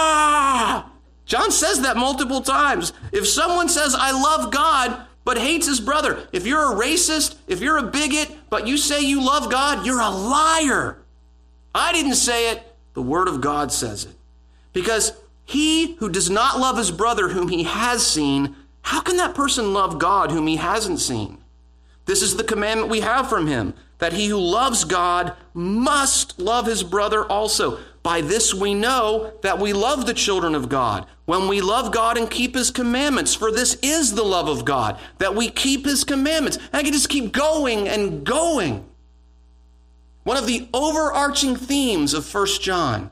John 1.26 1.50
says 1.50 1.82
that 1.82 1.98
multiple 1.98 2.40
times. 2.40 2.94
If 3.12 3.28
someone 3.28 3.68
says, 3.68 3.94
I 3.94 4.10
love 4.10 4.50
God, 4.50 5.02
but 5.26 5.36
hates 5.36 5.66
his 5.66 5.80
brother, 5.80 6.26
if 6.32 6.46
you're 6.46 6.72
a 6.72 6.74
racist, 6.74 7.36
if 7.46 7.60
you're 7.60 7.76
a 7.76 7.82
bigot, 7.82 8.34
but 8.48 8.66
you 8.66 8.78
say 8.78 9.02
you 9.02 9.22
love 9.22 9.50
God, 9.50 9.84
you're 9.84 10.00
a 10.00 10.08
liar. 10.08 10.96
I 11.74 11.92
didn't 11.92 12.14
say 12.14 12.52
it, 12.52 12.74
the 12.94 13.02
Word 13.02 13.28
of 13.28 13.42
God 13.42 13.70
says 13.70 14.06
it. 14.06 14.14
Because 14.72 15.12
he 15.44 15.96
who 15.96 16.08
does 16.08 16.30
not 16.30 16.58
love 16.58 16.78
his 16.78 16.90
brother 16.90 17.28
whom 17.28 17.48
he 17.48 17.64
has 17.64 18.06
seen 18.06 18.56
how 18.88 19.02
can 19.02 19.18
that 19.18 19.34
person 19.34 19.74
love 19.74 19.98
God 19.98 20.30
whom 20.30 20.46
he 20.46 20.56
hasn't 20.56 20.98
seen? 20.98 21.36
This 22.06 22.22
is 22.22 22.36
the 22.36 22.42
commandment 22.42 22.90
we 22.90 23.00
have 23.00 23.28
from 23.28 23.46
him 23.46 23.74
that 23.98 24.14
he 24.14 24.28
who 24.28 24.38
loves 24.38 24.84
God 24.84 25.34
must 25.52 26.38
love 26.38 26.64
his 26.64 26.82
brother 26.82 27.26
also. 27.26 27.80
By 28.02 28.22
this 28.22 28.54
we 28.54 28.72
know 28.72 29.34
that 29.42 29.58
we 29.58 29.74
love 29.74 30.06
the 30.06 30.14
children 30.14 30.54
of 30.54 30.70
God, 30.70 31.04
when 31.26 31.48
we 31.48 31.60
love 31.60 31.92
God 31.92 32.16
and 32.16 32.30
keep 32.30 32.54
his 32.54 32.70
commandments. 32.70 33.34
For 33.34 33.52
this 33.52 33.74
is 33.82 34.14
the 34.14 34.24
love 34.24 34.48
of 34.48 34.64
God, 34.64 34.98
that 35.18 35.34
we 35.34 35.50
keep 35.50 35.84
his 35.84 36.02
commandments. 36.02 36.56
And 36.56 36.76
I 36.76 36.82
can 36.82 36.94
just 36.94 37.10
keep 37.10 37.30
going 37.30 37.86
and 37.86 38.24
going. 38.24 38.86
One 40.24 40.38
of 40.38 40.46
the 40.46 40.66
overarching 40.72 41.56
themes 41.56 42.14
of 42.14 42.24
First 42.24 42.62
John 42.62 43.10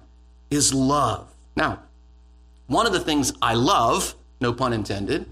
is 0.49 0.73
love. 0.73 1.29
Now, 1.55 1.81
one 2.67 2.87
of 2.87 2.95
the 2.95 3.01
things 3.01 3.35
I 3.43 3.53
love, 3.53 4.15
no 4.41 4.55
pun 4.55 4.73
intended, 4.73 5.27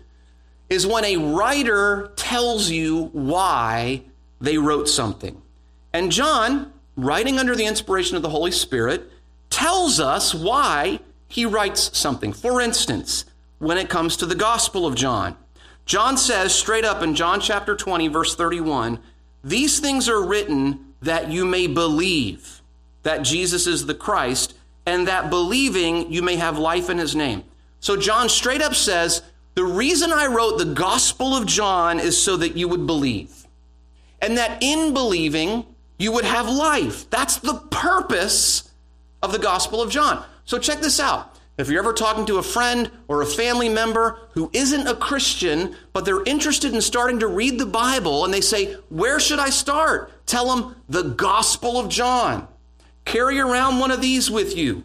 is 0.74 0.86
when 0.86 1.04
a 1.04 1.16
writer 1.16 2.10
tells 2.16 2.68
you 2.68 3.04
why 3.12 4.02
they 4.40 4.58
wrote 4.58 4.88
something. 4.88 5.40
And 5.92 6.10
John, 6.10 6.72
writing 6.96 7.38
under 7.38 7.54
the 7.54 7.64
inspiration 7.64 8.16
of 8.16 8.22
the 8.22 8.28
Holy 8.28 8.50
Spirit, 8.50 9.10
tells 9.50 10.00
us 10.00 10.34
why 10.34 10.98
he 11.28 11.46
writes 11.46 11.96
something. 11.96 12.32
For 12.32 12.60
instance, 12.60 13.24
when 13.58 13.78
it 13.78 13.88
comes 13.88 14.16
to 14.16 14.26
the 14.26 14.34
Gospel 14.34 14.84
of 14.84 14.96
John, 14.96 15.36
John 15.86 16.16
says 16.16 16.52
straight 16.52 16.84
up 16.84 17.02
in 17.02 17.14
John 17.14 17.40
chapter 17.40 17.76
20, 17.76 18.08
verse 18.08 18.34
31, 18.34 18.98
these 19.44 19.78
things 19.78 20.08
are 20.08 20.26
written 20.26 20.94
that 21.02 21.30
you 21.30 21.44
may 21.44 21.68
believe 21.68 22.62
that 23.04 23.22
Jesus 23.22 23.66
is 23.66 23.86
the 23.86 23.94
Christ, 23.94 24.54
and 24.86 25.06
that 25.06 25.30
believing 25.30 26.10
you 26.10 26.22
may 26.22 26.36
have 26.36 26.58
life 26.58 26.90
in 26.90 26.98
his 26.98 27.14
name. 27.14 27.44
So 27.80 27.96
John 27.96 28.28
straight 28.28 28.62
up 28.62 28.74
says, 28.74 29.22
the 29.54 29.64
reason 29.64 30.12
I 30.12 30.26
wrote 30.26 30.58
the 30.58 30.64
Gospel 30.64 31.34
of 31.34 31.46
John 31.46 32.00
is 32.00 32.20
so 32.20 32.36
that 32.36 32.56
you 32.56 32.68
would 32.68 32.86
believe. 32.86 33.46
And 34.20 34.36
that 34.36 34.62
in 34.62 34.92
believing, 34.92 35.66
you 35.98 36.12
would 36.12 36.24
have 36.24 36.48
life. 36.48 37.08
That's 37.10 37.36
the 37.36 37.54
purpose 37.70 38.70
of 39.22 39.32
the 39.32 39.38
Gospel 39.38 39.80
of 39.80 39.90
John. 39.90 40.24
So 40.44 40.58
check 40.58 40.80
this 40.80 40.98
out. 40.98 41.38
If 41.56 41.68
you're 41.68 41.78
ever 41.78 41.92
talking 41.92 42.26
to 42.26 42.38
a 42.38 42.42
friend 42.42 42.90
or 43.06 43.22
a 43.22 43.26
family 43.26 43.68
member 43.68 44.18
who 44.32 44.50
isn't 44.52 44.88
a 44.88 44.96
Christian, 44.96 45.76
but 45.92 46.04
they're 46.04 46.24
interested 46.24 46.74
in 46.74 46.80
starting 46.80 47.20
to 47.20 47.28
read 47.28 47.60
the 47.60 47.66
Bible 47.66 48.24
and 48.24 48.34
they 48.34 48.40
say, 48.40 48.74
Where 48.88 49.20
should 49.20 49.38
I 49.38 49.50
start? 49.50 50.26
Tell 50.26 50.54
them 50.54 50.76
the 50.88 51.02
Gospel 51.02 51.78
of 51.78 51.88
John. 51.88 52.48
Carry 53.04 53.38
around 53.38 53.78
one 53.78 53.92
of 53.92 54.00
these 54.00 54.30
with 54.30 54.56
you. 54.56 54.82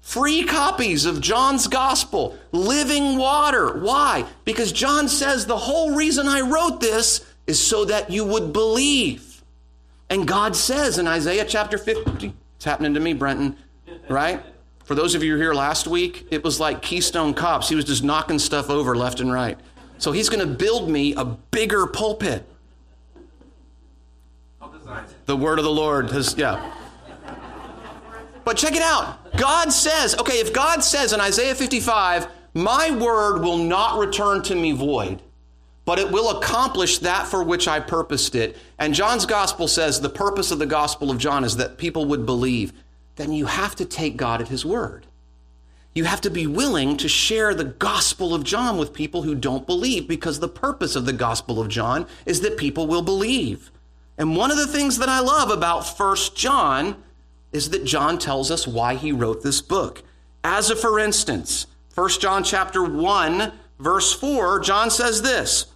Free 0.00 0.44
copies 0.44 1.04
of 1.04 1.20
John's 1.20 1.66
gospel, 1.66 2.36
living 2.52 3.16
water. 3.16 3.78
Why? 3.78 4.24
Because 4.44 4.72
John 4.72 5.08
says 5.08 5.46
the 5.46 5.58
whole 5.58 5.94
reason 5.94 6.26
I 6.26 6.40
wrote 6.40 6.80
this 6.80 7.24
is 7.46 7.64
so 7.64 7.84
that 7.84 8.10
you 8.10 8.24
would 8.24 8.52
believe. 8.52 9.42
And 10.08 10.26
God 10.26 10.56
says 10.56 10.98
in 10.98 11.06
Isaiah 11.06 11.44
chapter 11.44 11.78
50, 11.78 12.32
it's 12.56 12.64
happening 12.64 12.94
to 12.94 13.00
me, 13.00 13.12
Brenton, 13.12 13.56
right? 14.08 14.42
For 14.84 14.94
those 14.96 15.14
of 15.14 15.22
you 15.22 15.36
here 15.36 15.54
last 15.54 15.86
week, 15.86 16.26
it 16.30 16.42
was 16.42 16.58
like 16.58 16.82
Keystone 16.82 17.32
Cops. 17.32 17.68
He 17.68 17.76
was 17.76 17.84
just 17.84 18.02
knocking 18.02 18.40
stuff 18.40 18.68
over 18.70 18.96
left 18.96 19.20
and 19.20 19.32
right. 19.32 19.56
So 19.98 20.10
he's 20.10 20.28
going 20.28 20.46
to 20.46 20.52
build 20.52 20.90
me 20.90 21.14
a 21.14 21.24
bigger 21.24 21.86
pulpit. 21.86 22.44
The 25.26 25.36
word 25.36 25.58
of 25.60 25.64
the 25.64 25.70
Lord 25.70 26.10
has, 26.10 26.34
yeah. 26.36 26.74
But 28.50 28.56
check 28.56 28.74
it 28.74 28.82
out. 28.82 29.36
God 29.36 29.72
says, 29.72 30.18
okay, 30.18 30.40
if 30.40 30.52
God 30.52 30.82
says 30.82 31.12
in 31.12 31.20
Isaiah 31.20 31.54
55, 31.54 32.26
my 32.52 32.90
word 32.90 33.42
will 33.42 33.58
not 33.58 34.00
return 34.00 34.42
to 34.42 34.56
me 34.56 34.72
void, 34.72 35.22
but 35.84 36.00
it 36.00 36.10
will 36.10 36.36
accomplish 36.36 36.98
that 36.98 37.28
for 37.28 37.44
which 37.44 37.68
I 37.68 37.78
purposed 37.78 38.34
it. 38.34 38.56
And 38.76 38.92
John's 38.92 39.24
gospel 39.24 39.68
says 39.68 40.00
the 40.00 40.08
purpose 40.08 40.50
of 40.50 40.58
the 40.58 40.66
gospel 40.66 41.12
of 41.12 41.18
John 41.18 41.44
is 41.44 41.58
that 41.58 41.78
people 41.78 42.06
would 42.06 42.26
believe. 42.26 42.72
Then 43.14 43.32
you 43.32 43.46
have 43.46 43.76
to 43.76 43.84
take 43.84 44.16
God 44.16 44.40
at 44.40 44.48
his 44.48 44.66
word. 44.66 45.06
You 45.94 46.02
have 46.02 46.22
to 46.22 46.28
be 46.28 46.48
willing 46.48 46.96
to 46.96 47.08
share 47.08 47.54
the 47.54 47.62
gospel 47.62 48.34
of 48.34 48.42
John 48.42 48.78
with 48.78 48.92
people 48.92 49.22
who 49.22 49.36
don't 49.36 49.64
believe 49.64 50.08
because 50.08 50.40
the 50.40 50.48
purpose 50.48 50.96
of 50.96 51.06
the 51.06 51.12
gospel 51.12 51.60
of 51.60 51.68
John 51.68 52.04
is 52.26 52.40
that 52.40 52.58
people 52.58 52.88
will 52.88 53.02
believe. 53.02 53.70
And 54.18 54.36
one 54.36 54.50
of 54.50 54.56
the 54.56 54.66
things 54.66 54.98
that 54.98 55.08
I 55.08 55.20
love 55.20 55.52
about 55.52 55.96
First 55.96 56.34
John 56.34 56.96
is 57.52 57.70
that 57.70 57.84
John 57.84 58.18
tells 58.18 58.50
us 58.50 58.66
why 58.66 58.94
he 58.94 59.12
wrote 59.12 59.42
this 59.42 59.60
book. 59.60 60.02
As 60.44 60.70
a 60.70 60.76
for 60.76 60.98
instance, 60.98 61.66
1 61.94 62.20
John 62.20 62.44
chapter 62.44 62.82
1 62.82 63.52
verse 63.78 64.12
4, 64.12 64.60
John 64.60 64.90
says 64.90 65.22
this, 65.22 65.66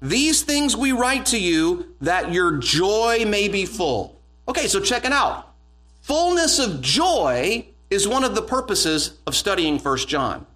"These 0.00 0.42
things 0.42 0.76
we 0.76 0.92
write 0.92 1.26
to 1.26 1.38
you 1.38 1.94
that 2.00 2.32
your 2.32 2.52
joy 2.52 3.24
may 3.26 3.48
be 3.48 3.66
full." 3.66 4.20
Okay, 4.48 4.68
so 4.68 4.80
check 4.80 5.04
it 5.04 5.12
out. 5.12 5.54
Fullness 6.02 6.58
of 6.58 6.80
joy 6.80 7.66
is 7.88 8.08
one 8.08 8.24
of 8.24 8.34
the 8.34 8.42
purposes 8.42 9.12
of 9.26 9.36
studying 9.36 9.78
1 9.78 10.08
John. 10.08 10.46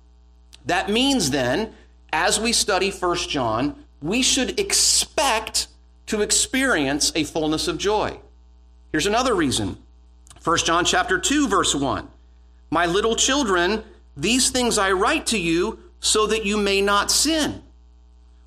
That 0.65 0.91
means 0.91 1.31
then, 1.31 1.73
as 2.13 2.41
we 2.41 2.53
study 2.53 2.91
1 2.91 3.29
John, 3.29 3.77
we 4.03 4.23
should 4.23 4.59
expect 4.59 5.69
to 6.07 6.23
experience 6.23 7.13
a 7.15 7.25
fullness 7.25 7.69
of 7.69 7.79
joy. 7.79 8.19
Here's 8.93 9.07
another 9.07 9.35
reason 9.35 9.79
1 10.47 10.59
John 10.59 10.85
chapter 10.85 11.19
2 11.19 11.49
verse 11.49 11.75
1. 11.75 12.07
My 12.71 12.87
little 12.87 13.17
children, 13.17 13.83
these 14.17 14.51
things 14.51 14.79
I 14.79 14.93
write 14.93 15.27
to 15.27 15.39
you 15.41 15.81
so 15.99 16.29
that 16.29 16.47
you 16.47 16.57
may 16.57 16.81
not 16.81 17.11
sin. 17.11 17.65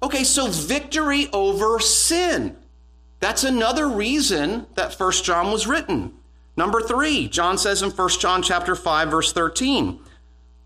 Okay, 0.02 0.24
so 0.24 0.48
victory 0.48 1.28
over 1.34 1.78
sin. 1.82 2.56
That's 3.20 3.44
another 3.44 3.86
reason 3.90 4.66
that 4.76 4.98
1 4.98 5.12
John 5.12 5.52
was 5.52 5.68
written. 5.68 6.14
Number 6.56 6.80
3, 6.80 7.28
John 7.28 7.58
says 7.58 7.82
in 7.82 7.92
1 7.92 8.10
John 8.12 8.44
chapter 8.44 8.78
5 8.78 9.12
verse 9.12 9.34
13, 9.34 10.00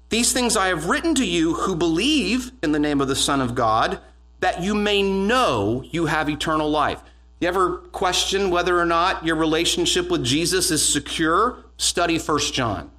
these 0.09 0.33
things 0.33 0.55
I 0.55 0.67
have 0.67 0.85
written 0.85 1.15
to 1.15 1.25
you 1.25 1.55
who 1.55 1.75
believe 1.75 2.51
in 2.61 2.73
the 2.73 2.79
name 2.79 3.01
of 3.01 3.07
the 3.07 3.15
Son 3.15 3.41
of 3.41 3.55
God, 3.55 3.99
that 4.41 4.61
you 4.61 4.75
may 4.75 5.01
know 5.01 5.83
you 5.89 6.05
have 6.05 6.29
eternal 6.29 6.69
life. 6.69 7.01
You 7.43 7.49
ever 7.49 7.79
question 7.91 8.51
whether 8.51 8.79
or 8.79 8.85
not 8.85 9.25
your 9.25 9.35
relationship 9.35 10.09
with 10.09 10.23
Jesus 10.23 10.71
is 10.71 10.93
secure? 10.93 11.65
Study 11.75 12.17
1 12.17 12.39
John. 12.53 12.89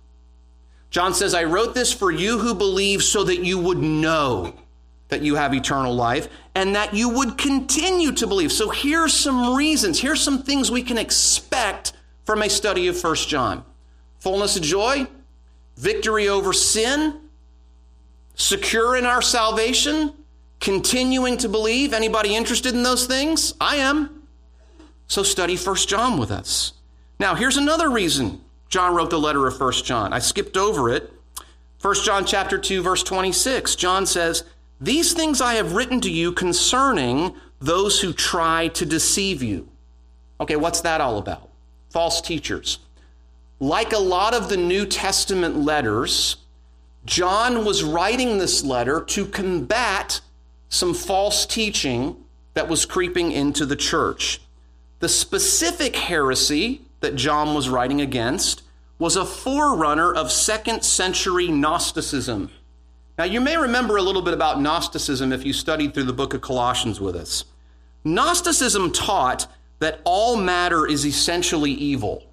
John 0.90 1.14
says, 1.14 1.32
I 1.32 1.44
wrote 1.44 1.74
this 1.74 1.94
for 1.94 2.10
you 2.10 2.38
who 2.38 2.54
believe 2.54 3.02
so 3.02 3.24
that 3.24 3.42
you 3.42 3.58
would 3.58 3.78
know 3.78 4.54
that 5.08 5.22
you 5.22 5.36
have 5.36 5.54
eternal 5.54 5.94
life 5.94 6.28
and 6.54 6.76
that 6.76 6.92
you 6.92 7.08
would 7.08 7.38
continue 7.38 8.12
to 8.12 8.26
believe. 8.26 8.52
So 8.52 8.68
here's 8.68 9.14
some 9.14 9.56
reasons, 9.56 9.98
here's 9.98 10.20
some 10.20 10.42
things 10.42 10.70
we 10.70 10.82
can 10.82 10.98
expect 10.98 11.94
from 12.26 12.42
a 12.42 12.50
study 12.50 12.86
of 12.88 13.02
1 13.02 13.14
John. 13.14 13.64
Fullness 14.18 14.56
of 14.56 14.62
joy, 14.62 15.06
victory 15.78 16.28
over 16.28 16.52
sin, 16.52 17.18
secure 18.34 18.94
in 18.94 19.06
our 19.06 19.22
salvation, 19.22 20.12
continuing 20.60 21.38
to 21.38 21.48
believe. 21.48 21.94
Anybody 21.94 22.36
interested 22.36 22.74
in 22.74 22.82
those 22.82 23.06
things? 23.06 23.54
I 23.58 23.76
am. 23.76 24.13
So 25.06 25.22
study 25.22 25.56
1 25.56 25.76
John 25.76 26.18
with 26.18 26.30
us. 26.30 26.72
Now, 27.18 27.34
here's 27.34 27.56
another 27.56 27.88
reason 27.90 28.40
John 28.68 28.94
wrote 28.94 29.10
the 29.10 29.18
letter 29.18 29.46
of 29.46 29.60
1 29.60 29.72
John. 29.84 30.12
I 30.12 30.18
skipped 30.18 30.56
over 30.56 30.90
it. 30.90 31.12
1 31.80 31.94
John 32.04 32.24
chapter 32.24 32.58
2 32.58 32.82
verse 32.82 33.02
26. 33.02 33.74
John 33.76 34.06
says, 34.06 34.42
"These 34.80 35.12
things 35.12 35.40
I 35.40 35.54
have 35.54 35.74
written 35.74 36.00
to 36.00 36.10
you 36.10 36.32
concerning 36.32 37.34
those 37.60 38.00
who 38.00 38.12
try 38.12 38.68
to 38.68 38.86
deceive 38.86 39.42
you." 39.42 39.68
Okay, 40.40 40.56
what's 40.56 40.80
that 40.80 41.00
all 41.00 41.18
about? 41.18 41.48
False 41.90 42.20
teachers. 42.20 42.78
like 43.60 43.92
a 43.92 43.98
lot 43.98 44.34
of 44.34 44.48
the 44.48 44.56
New 44.56 44.84
Testament 44.84 45.64
letters, 45.64 46.36
John 47.06 47.64
was 47.64 47.84
writing 47.84 48.36
this 48.38 48.64
letter 48.64 49.00
to 49.00 49.26
combat 49.26 50.20
some 50.68 50.92
false 50.92 51.46
teaching 51.46 52.16
that 52.54 52.68
was 52.68 52.84
creeping 52.84 53.30
into 53.32 53.64
the 53.64 53.76
church. 53.76 54.40
The 55.04 55.10
specific 55.10 55.96
heresy 55.96 56.80
that 57.00 57.14
John 57.14 57.52
was 57.52 57.68
writing 57.68 58.00
against 58.00 58.62
was 58.98 59.16
a 59.16 59.26
forerunner 59.26 60.10
of 60.10 60.32
second 60.32 60.82
century 60.82 61.46
Gnosticism. 61.48 62.50
Now, 63.18 63.24
you 63.24 63.42
may 63.42 63.58
remember 63.58 63.98
a 63.98 64.02
little 64.02 64.22
bit 64.22 64.32
about 64.32 64.62
Gnosticism 64.62 65.30
if 65.30 65.44
you 65.44 65.52
studied 65.52 65.92
through 65.92 66.04
the 66.04 66.14
book 66.14 66.32
of 66.32 66.40
Colossians 66.40 67.02
with 67.02 67.16
us. 67.16 67.44
Gnosticism 68.02 68.92
taught 68.92 69.46
that 69.78 70.00
all 70.04 70.38
matter 70.38 70.86
is 70.86 71.04
essentially 71.04 71.72
evil 71.72 72.24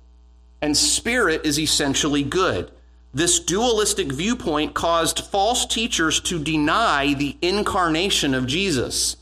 and 0.61 0.77
spirit 0.77 1.45
is 1.45 1.59
essentially 1.59 2.23
good. 2.23 2.71
This 3.13 3.41
dualistic 3.41 4.13
viewpoint 4.13 4.75
caused 4.75 5.25
false 5.25 5.65
teachers 5.65 6.21
to 6.21 6.41
deny 6.41 7.15
the 7.15 7.35
incarnation 7.41 8.33
of 8.33 8.47
Jesus 8.47 9.17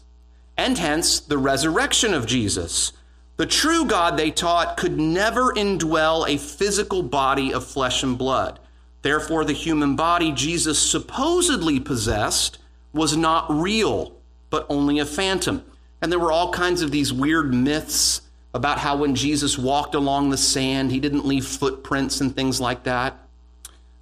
and 0.56 0.78
hence 0.78 1.20
the 1.20 1.40
resurrection 1.40 2.14
of 2.14 2.28
Jesus. 2.28 2.94
The 3.40 3.46
true 3.46 3.86
God, 3.86 4.18
they 4.18 4.32
taught, 4.32 4.76
could 4.76 5.00
never 5.00 5.54
indwell 5.54 6.28
a 6.28 6.38
physical 6.38 7.02
body 7.02 7.54
of 7.54 7.66
flesh 7.66 8.04
and 8.04 8.18
blood. 8.18 8.60
Therefore, 9.02 9.46
the 9.46 9.54
human 9.54 9.96
body 9.96 10.34
Jesus 10.34 10.78
supposedly 10.78 11.80
possessed 11.80 12.58
was 12.92 13.16
not 13.16 13.50
real, 13.50 14.14
but 14.50 14.66
only 14.68 15.00
a 15.00 15.06
phantom. 15.06 15.64
And 16.02 16.12
there 16.12 16.20
were 16.20 16.34
all 16.34 16.52
kinds 16.52 16.82
of 16.82 16.92
these 16.92 17.14
weird 17.14 17.54
myths 17.54 18.24
about 18.54 18.80
how 18.80 18.98
when 18.98 19.16
Jesus 19.16 19.58
walked 19.58 19.96
along 19.96 20.32
the 20.32 20.38
sand, 20.38 20.92
he 20.92 21.00
didn't 21.00 21.26
leave 21.26 21.46
footprints 21.46 22.20
and 22.20 22.36
things 22.36 22.60
like 22.60 22.84
that. 22.84 23.18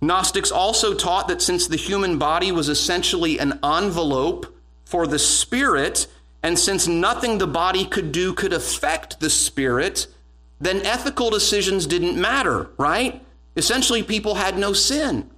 Gnostics 0.01 0.49
also 0.49 0.95
taught 0.95 1.27
that 1.27 1.43
since 1.43 1.67
the 1.67 1.77
human 1.77 2.17
body 2.17 2.51
was 2.51 2.69
essentially 2.69 3.37
an 3.37 3.59
envelope 3.63 4.57
for 4.83 5.05
the 5.05 5.19
spirit, 5.19 6.07
and 6.47 6.57
since 6.57 6.87
nothing 6.87 7.39
the 7.39 7.45
body 7.45 7.83
could 7.83 8.13
do 8.13 8.31
could 8.31 8.53
affect 8.53 9.19
the 9.19 9.29
spirit, 9.29 10.07
then 10.61 10.81
ethical 10.85 11.29
decisions 11.29 11.85
didn't 11.85 12.15
matter, 12.15 12.69
right? 12.77 13.21
Essentially, 13.57 14.01
people 14.01 14.35
had 14.35 14.57
no 14.57 14.71
sin. 14.71 15.29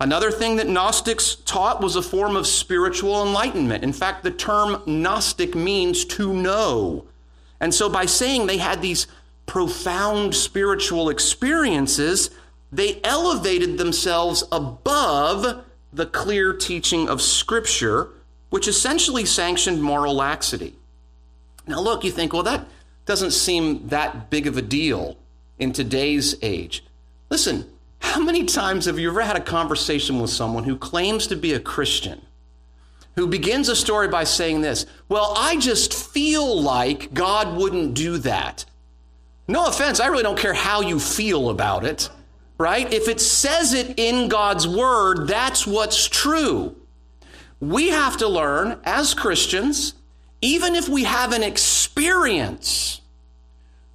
Another 0.00 0.30
thing 0.30 0.54
that 0.54 0.68
Gnostics 0.68 1.34
taught 1.44 1.80
was 1.80 1.96
a 1.96 2.02
form 2.02 2.36
of 2.36 2.46
spiritual 2.46 3.26
enlightenment. 3.26 3.82
In 3.82 3.92
fact, 3.92 4.22
the 4.22 4.30
term 4.30 4.80
Gnostic 4.86 5.56
means 5.56 6.04
to 6.04 6.32
know. 6.32 7.06
And 7.58 7.74
so, 7.74 7.88
by 7.88 8.06
saying 8.06 8.46
they 8.46 8.58
had 8.58 8.80
these 8.80 9.08
profound 9.46 10.36
spiritual 10.36 11.08
experiences, 11.08 12.30
they 12.70 13.00
elevated 13.02 13.76
themselves 13.76 14.44
above 14.52 15.64
the 15.92 16.06
clear 16.06 16.52
teaching 16.52 17.08
of 17.08 17.20
Scripture, 17.20 18.10
which 18.50 18.68
essentially 18.68 19.24
sanctioned 19.24 19.82
moral 19.82 20.14
laxity. 20.14 20.74
Now, 21.66 21.80
look, 21.80 22.04
you 22.04 22.10
think, 22.10 22.32
well, 22.32 22.42
that 22.44 22.66
doesn't 23.04 23.32
seem 23.32 23.88
that 23.88 24.30
big 24.30 24.46
of 24.46 24.56
a 24.56 24.62
deal 24.62 25.16
in 25.58 25.72
today's 25.72 26.34
age. 26.42 26.84
Listen, 27.30 27.66
how 28.00 28.20
many 28.20 28.44
times 28.44 28.86
have 28.86 28.98
you 28.98 29.10
ever 29.10 29.22
had 29.22 29.36
a 29.36 29.40
conversation 29.40 30.20
with 30.20 30.30
someone 30.30 30.64
who 30.64 30.76
claims 30.76 31.26
to 31.26 31.36
be 31.36 31.52
a 31.52 31.60
Christian, 31.60 32.22
who 33.16 33.26
begins 33.26 33.68
a 33.68 33.76
story 33.76 34.08
by 34.08 34.24
saying 34.24 34.60
this, 34.60 34.86
Well, 35.08 35.34
I 35.36 35.56
just 35.58 35.92
feel 35.92 36.60
like 36.60 37.12
God 37.12 37.56
wouldn't 37.56 37.94
do 37.94 38.18
that? 38.18 38.64
No 39.46 39.66
offense, 39.66 40.00
I 40.00 40.06
really 40.06 40.22
don't 40.22 40.38
care 40.38 40.54
how 40.54 40.82
you 40.82 41.00
feel 41.00 41.50
about 41.50 41.84
it, 41.84 42.08
right? 42.58 42.90
If 42.92 43.08
it 43.08 43.20
says 43.20 43.72
it 43.72 43.98
in 43.98 44.28
God's 44.28 44.68
word, 44.68 45.26
that's 45.26 45.66
what's 45.66 46.06
true. 46.06 46.76
We 47.60 47.88
have 47.88 48.16
to 48.18 48.28
learn 48.28 48.80
as 48.84 49.14
Christians, 49.14 49.94
even 50.40 50.74
if 50.74 50.88
we 50.88 51.04
have 51.04 51.32
an 51.32 51.42
experience, 51.42 53.00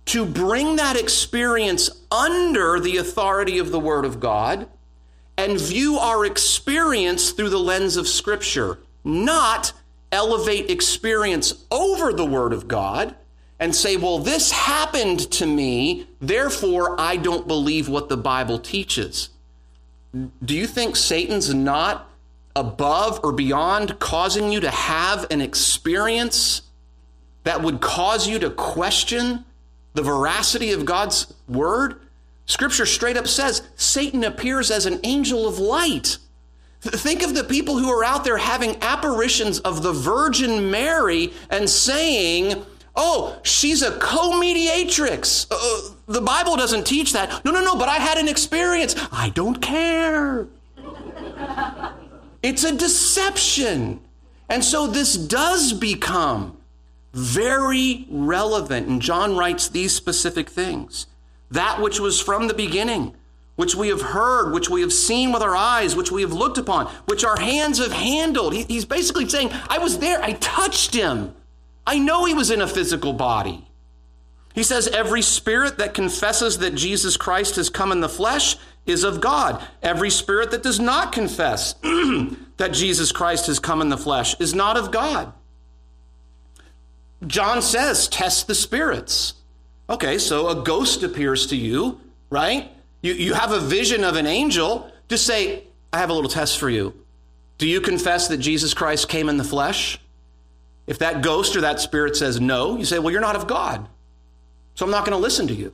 to 0.06 0.26
bring 0.26 0.76
that 0.76 0.98
experience 0.98 1.90
under 2.12 2.80
the 2.80 2.98
authority 2.98 3.58
of 3.58 3.72
the 3.72 3.80
Word 3.80 4.04
of 4.04 4.20
God 4.20 4.68
and 5.38 5.60
view 5.60 5.98
our 5.98 6.26
experience 6.26 7.32
through 7.32 7.50
the 7.50 7.60
lens 7.60 7.96
of 7.96 8.08
Scripture, 8.08 8.80
not 9.04 9.72
elevate 10.12 10.70
experience 10.70 11.66
over 11.72 12.14
the 12.14 12.26
Word 12.26 12.54
of 12.54 12.68
God 12.68 13.16
and 13.60 13.74
say, 13.74 13.96
well, 13.96 14.20
this 14.20 14.52
happened 14.52 15.32
to 15.32 15.46
me, 15.46 16.08
therefore 16.20 17.00
I 17.00 17.16
don't 17.16 17.48
believe 17.48 17.88
what 17.88 18.10
the 18.10 18.18
Bible 18.18 18.60
teaches. 18.60 19.30
Do 20.44 20.54
you 20.54 20.68
think 20.68 20.98
Satan's 20.98 21.54
not 21.54 22.10
above 22.56 23.20
or 23.24 23.32
beyond 23.32 24.00
causing 24.00 24.52
you 24.52 24.60
to 24.60 24.70
have 24.70 25.26
an 25.32 25.42
experience 25.42 26.64
that 27.44 27.62
would 27.62 27.82
cause 27.82 28.28
you 28.28 28.40
to 28.40 28.50
question 28.50 29.46
the 29.94 30.02
veracity 30.02 30.72
of 30.72 30.86
God's 30.86 31.34
word? 31.48 32.00
Scripture 32.46 32.86
straight 32.86 33.18
up 33.18 33.28
says 33.28 33.62
Satan 33.76 34.24
appears 34.24 34.70
as 34.72 34.86
an 34.86 35.00
angel 35.04 35.48
of 35.48 35.60
light. 35.60 36.18
Think 36.82 37.24
of 37.24 37.34
the 37.34 37.46
people 37.46 37.78
who 37.78 37.90
are 37.90 38.04
out 38.04 38.26
there 38.26 38.38
having 38.38 38.76
apparitions 38.82 39.60
of 39.60 39.84
the 39.84 39.94
Virgin 39.94 40.70
Mary 40.70 41.32
and 41.50 41.70
saying, 41.70 42.66
Oh, 42.96 43.40
she's 43.42 43.82
a 43.82 43.98
co 43.98 44.38
mediatrix. 44.38 45.48
Uh, 45.50 45.56
uh, 45.56 45.94
the 46.08 46.22
Bible 46.22 46.56
doesn't 46.58 46.86
teach 46.86 47.14
that. 47.14 47.44
No, 47.44 47.52
no, 47.52 47.64
no, 47.64 47.76
but 47.76 47.90
I 47.90 47.96
had 47.96 48.18
an 48.18 48.28
experience. 48.28 48.96
I 49.12 49.30
don't 49.30 49.62
care. 49.62 50.48
It's 52.44 52.64
a 52.64 52.76
deception. 52.76 54.02
And 54.50 54.64
so 54.64 54.86
this 54.86 55.16
does 55.16 55.74
become 55.74 56.58
very 57.14 58.06
relevant. 58.10 58.88
And 58.88 59.02
John 59.02 59.36
writes 59.36 59.70
these 59.70 59.96
specific 59.96 60.50
things 60.50 61.08
that 61.50 61.80
which 61.80 62.00
was 62.00 62.20
from 62.20 62.48
the 62.48 62.54
beginning, 62.54 63.16
which 63.56 63.76
we 63.76 63.90
have 63.90 64.02
heard, 64.02 64.52
which 64.52 64.70
we 64.70 64.82
have 64.82 64.92
seen 64.92 65.32
with 65.32 65.44
our 65.44 65.56
eyes, 65.56 65.96
which 65.96 66.12
we 66.12 66.24
have 66.24 66.34
looked 66.34 66.58
upon, 66.58 66.88
which 67.06 67.24
our 67.24 67.40
hands 67.40 67.78
have 67.78 67.92
handled. 67.94 68.54
He, 68.54 68.64
he's 68.64 68.86
basically 68.86 69.30
saying, 69.30 69.52
I 69.70 69.78
was 69.78 70.00
there, 70.00 70.22
I 70.22 70.34
touched 70.34 70.96
him. 70.96 71.36
I 71.86 72.00
know 72.00 72.26
he 72.26 72.34
was 72.34 72.50
in 72.50 72.62
a 72.62 72.68
physical 72.68 73.14
body. 73.14 73.68
He 74.56 74.64
says, 74.64 74.88
Every 74.88 75.22
spirit 75.22 75.78
that 75.78 75.94
confesses 75.94 76.58
that 76.60 76.76
Jesus 76.76 77.18
Christ 77.18 77.56
has 77.58 77.70
come 77.70 77.92
in 77.92 78.02
the 78.02 78.10
flesh 78.10 78.58
is 78.86 79.04
of 79.04 79.22
God. 79.22 79.66
Every 79.82 80.10
spirit 80.10 80.52
that 80.52 80.64
does 80.64 80.80
not 80.80 81.12
confess 81.12 81.74
that 82.58 82.74
Jesus 82.74 83.12
Christ 83.12 83.48
has 83.48 83.60
come 83.60 83.82
in 83.82 83.90
the 83.90 83.98
flesh 83.98 84.40
is 84.40 84.54
not 84.54 84.78
of 84.78 84.92
God. 84.92 85.34
John 87.26 87.62
says, 87.62 88.08
test 88.08 88.48
the 88.48 88.56
spirits. 88.56 89.36
Okay, 89.90 90.18
so 90.18 90.50
a 90.50 90.64
ghost 90.64 91.04
appears 91.04 91.48
to 91.48 91.56
you, 91.56 92.00
right? 92.30 92.72
You, 93.02 93.14
you 93.14 93.34
have 93.34 93.52
a 93.52 93.60
vision 93.60 94.04
of 94.04 94.16
an 94.16 94.28
angel. 94.28 94.92
Just 95.08 95.26
say, 95.26 95.64
I 95.92 96.00
have 96.00 96.10
a 96.10 96.14
little 96.14 96.30
test 96.30 96.58
for 96.58 96.70
you. 96.70 96.94
Do 97.58 97.68
you 97.68 97.80
confess 97.80 98.28
that 98.30 98.38
Jesus 98.38 98.74
Christ 98.74 99.08
came 99.08 99.30
in 99.30 99.38
the 99.38 99.44
flesh? 99.44 100.00
If 100.88 101.00
that 101.00 101.22
ghost 101.22 101.56
or 101.56 101.62
that 101.62 101.80
spirit 101.80 102.16
says 102.16 102.42
no, 102.42 102.78
you 102.78 102.86
say, 102.86 103.00
Well, 103.00 103.12
you're 103.12 103.22
not 103.22 103.36
of 103.36 103.48
God. 103.48 103.88
So 104.76 104.86
I'm 104.86 104.92
not 104.92 105.06
going 105.06 105.16
to 105.16 105.22
listen 105.22 105.48
to 105.48 105.54
you. 105.54 105.74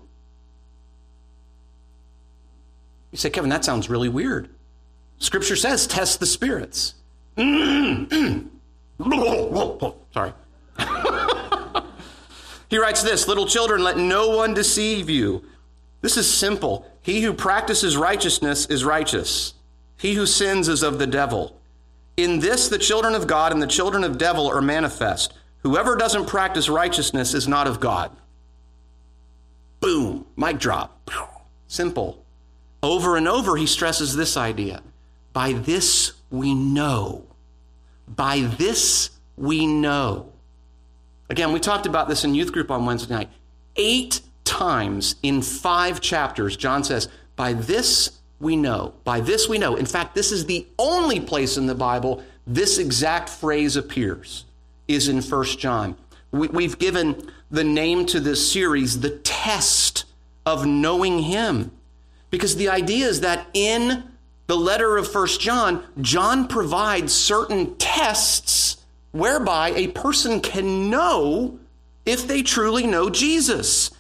You 3.12 3.17
say, 3.17 3.30
Kevin, 3.30 3.50
that 3.50 3.65
sounds 3.65 3.89
really 3.89 4.10
weird. 4.10 4.50
Scripture 5.17 5.56
says, 5.56 5.88
test 5.88 6.19
the 6.19 6.26
spirits. 6.26 6.95
Sorry. 10.13 10.34
He 12.69 12.78
writes 12.78 13.04
this 13.04 13.28
Little 13.28 13.48
children, 13.48 13.84
let 13.84 13.98
no 13.98 14.30
one 14.30 14.54
deceive 14.54 15.10
you. 15.10 15.43
This 16.02 16.17
is 16.17 16.32
simple. 16.32 16.86
He 17.02 17.22
who 17.22 17.34
practices 17.34 17.98
righteousness 17.98 18.67
is 18.67 18.86
righteous, 18.86 19.56
he 19.98 20.13
who 20.13 20.26
sins 20.26 20.67
is 20.67 20.84
of 20.84 21.00
the 21.00 21.08
devil. 21.08 21.60
In 22.15 22.39
this, 22.39 22.67
the 22.67 22.78
children 22.78 23.15
of 23.15 23.28
God 23.28 23.54
and 23.54 23.62
the 23.62 23.67
children 23.67 24.04
of 24.04 24.17
devil 24.17 24.48
are 24.48 24.62
manifest. 24.62 25.34
Whoever 25.63 25.95
doesn't 25.95 26.28
practice 26.28 26.67
righteousness 26.67 27.34
is 27.34 27.48
not 27.48 27.67
of 27.67 27.80
God. 27.80 28.12
Boom, 29.80 30.26
mic 30.36 30.60
drop. 30.60 31.10
Simple. 31.67 32.24
Over 32.82 33.18
and 33.18 33.28
over, 33.28 33.56
he 33.58 33.65
stresses 33.65 34.15
this 34.15 34.38
idea. 34.38 34.82
By 35.34 35.54
this 35.54 36.13
we 36.30 36.54
know. 36.54 37.26
By 38.08 38.42
this 38.42 39.12
we 39.36 39.68
know. 39.68 40.32
Again, 41.30 41.52
we 41.52 41.60
talked 41.60 41.86
about 41.86 42.08
this 42.08 42.24
in 42.24 42.34
youth 42.34 42.52
group 42.52 42.72
on 42.72 42.86
Wednesday 42.86 43.13
night. 43.13 43.30
Eight 43.76 44.22
times 44.44 45.15
in 45.22 45.42
five 45.42 46.02
chapters, 46.02 46.58
John 46.58 46.84
says, 46.84 47.08
By 47.36 47.54
this 47.54 48.20
we 48.39 48.56
know. 48.56 48.94
By 49.04 49.20
this 49.20 49.48
we 49.48 49.58
know. 49.58 49.76
In 49.76 49.86
fact, 49.86 50.15
this 50.15 50.32
is 50.32 50.46
the 50.46 50.65
only 50.80 51.20
place 51.20 51.58
in 51.58 51.68
the 51.68 51.76
Bible 51.76 52.24
this 52.50 52.80
exact 52.80 53.30
phrase 53.30 53.76
appears, 53.76 54.46
is 54.88 55.08
in 55.08 55.22
1 55.22 55.46
John. 55.60 55.96
We, 56.32 56.63
have 56.63 56.80
given 56.80 57.32
the 57.52 57.63
name 57.63 58.08
to 58.08 58.20
this 58.20 58.52
series, 58.52 59.02
The 59.02 59.12
Test 59.12 60.06
of 60.48 60.65
Knowing 60.65 61.20
Him. 61.20 61.72
Because 62.30 62.56
the 62.56 62.70
idea 62.70 63.08
is 63.08 63.22
that 63.22 63.48
in 63.54 64.04
the 64.48 64.58
letter 64.58 64.98
of 64.98 65.12
First 65.12 65.42
John, 65.42 65.84
John 66.02 66.48
provides 66.48 67.13
certain 67.13 67.76
tests 67.76 68.84
whereby 69.12 69.70
a 69.72 69.88
person 69.88 70.42
can 70.42 70.89
know 70.89 71.60
if 72.06 72.28
they 72.28 72.42
truly 72.42 72.88
know 72.88 73.10
Jesus. 73.10 73.92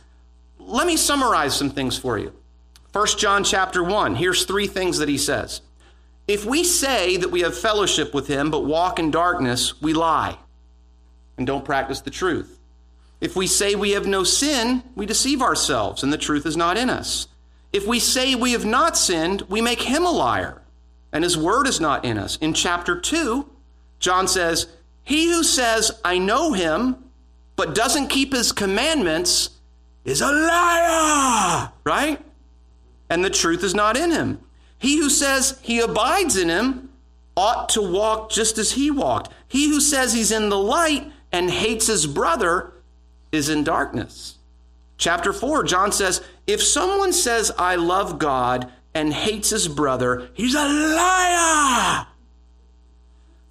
Let 0.59 0.87
me 0.87 0.97
summarize 0.97 1.55
some 1.55 1.69
things 1.69 1.97
for 1.97 2.17
you. 2.17 2.33
First 2.91 3.19
John 3.19 3.43
chapter 3.43 3.83
1, 3.83 4.15
here's 4.15 4.45
three 4.45 4.67
things 4.67 4.97
that 4.97 5.09
he 5.09 5.17
says. 5.17 5.61
If 6.27 6.45
we 6.45 6.63
say 6.63 7.17
that 7.17 7.31
we 7.31 7.41
have 7.41 7.57
fellowship 7.57 8.13
with 8.13 8.27
him 8.27 8.51
but 8.51 8.65
walk 8.65 8.99
in 8.99 9.11
darkness, 9.11 9.79
we 9.81 9.93
lie 9.93 10.37
and 11.37 11.45
don't 11.47 11.65
practice 11.65 12.01
the 12.01 12.09
truth. 12.09 12.59
If 13.21 13.35
we 13.35 13.47
say 13.47 13.75
we 13.75 13.91
have 13.91 14.07
no 14.07 14.23
sin, 14.23 14.83
we 14.95 15.05
deceive 15.05 15.41
ourselves 15.41 16.03
and 16.03 16.11
the 16.13 16.17
truth 16.17 16.45
is 16.45 16.57
not 16.57 16.77
in 16.77 16.89
us. 16.89 17.27
If 17.71 17.85
we 17.85 17.99
say 17.99 18.35
we 18.35 18.53
have 18.53 18.65
not 18.65 18.97
sinned, 18.97 19.43
we 19.43 19.61
make 19.61 19.81
him 19.81 20.05
a 20.05 20.11
liar 20.11 20.61
and 21.11 21.23
his 21.23 21.37
word 21.37 21.67
is 21.67 21.79
not 21.79 22.05
in 22.05 22.17
us. 22.17 22.37
In 22.37 22.53
chapter 22.53 22.99
2, 22.99 23.49
John 23.99 24.27
says, 24.27 24.67
He 25.03 25.31
who 25.31 25.43
says, 25.43 25.91
I 26.03 26.17
know 26.17 26.53
him, 26.53 26.97
but 27.55 27.75
doesn't 27.75 28.07
keep 28.07 28.33
his 28.33 28.51
commandments 28.51 29.49
is 30.05 30.21
a 30.21 30.31
liar, 30.31 31.71
right? 31.83 32.23
And 33.09 33.23
the 33.23 33.29
truth 33.29 33.63
is 33.63 33.75
not 33.75 33.97
in 33.97 34.11
him. 34.11 34.39
He 34.77 34.97
who 34.97 35.09
says 35.09 35.59
he 35.61 35.79
abides 35.79 36.37
in 36.37 36.47
him 36.47 36.89
ought 37.35 37.69
to 37.69 37.81
walk 37.81 38.31
just 38.31 38.57
as 38.57 38.73
he 38.73 38.91
walked. 38.91 39.31
He 39.47 39.67
who 39.67 39.81
says 39.81 40.13
he's 40.13 40.31
in 40.31 40.49
the 40.49 40.57
light 40.57 41.11
and 41.31 41.49
hates 41.49 41.87
his 41.87 42.07
brother 42.07 42.71
is 43.31 43.49
in 43.49 43.63
darkness. 43.63 44.38
Chapter 44.99 45.33
4, 45.33 45.63
John 45.63 45.91
says, 45.91 46.21
If 46.45 46.61
someone 46.61 47.13
says, 47.13 47.51
I 47.57 47.75
love 47.75 48.19
God, 48.19 48.71
and 48.93 49.13
hates 49.13 49.49
his 49.49 49.67
brother, 49.67 50.29
he's 50.33 50.55
a 50.55 50.67
liar. 50.67 52.05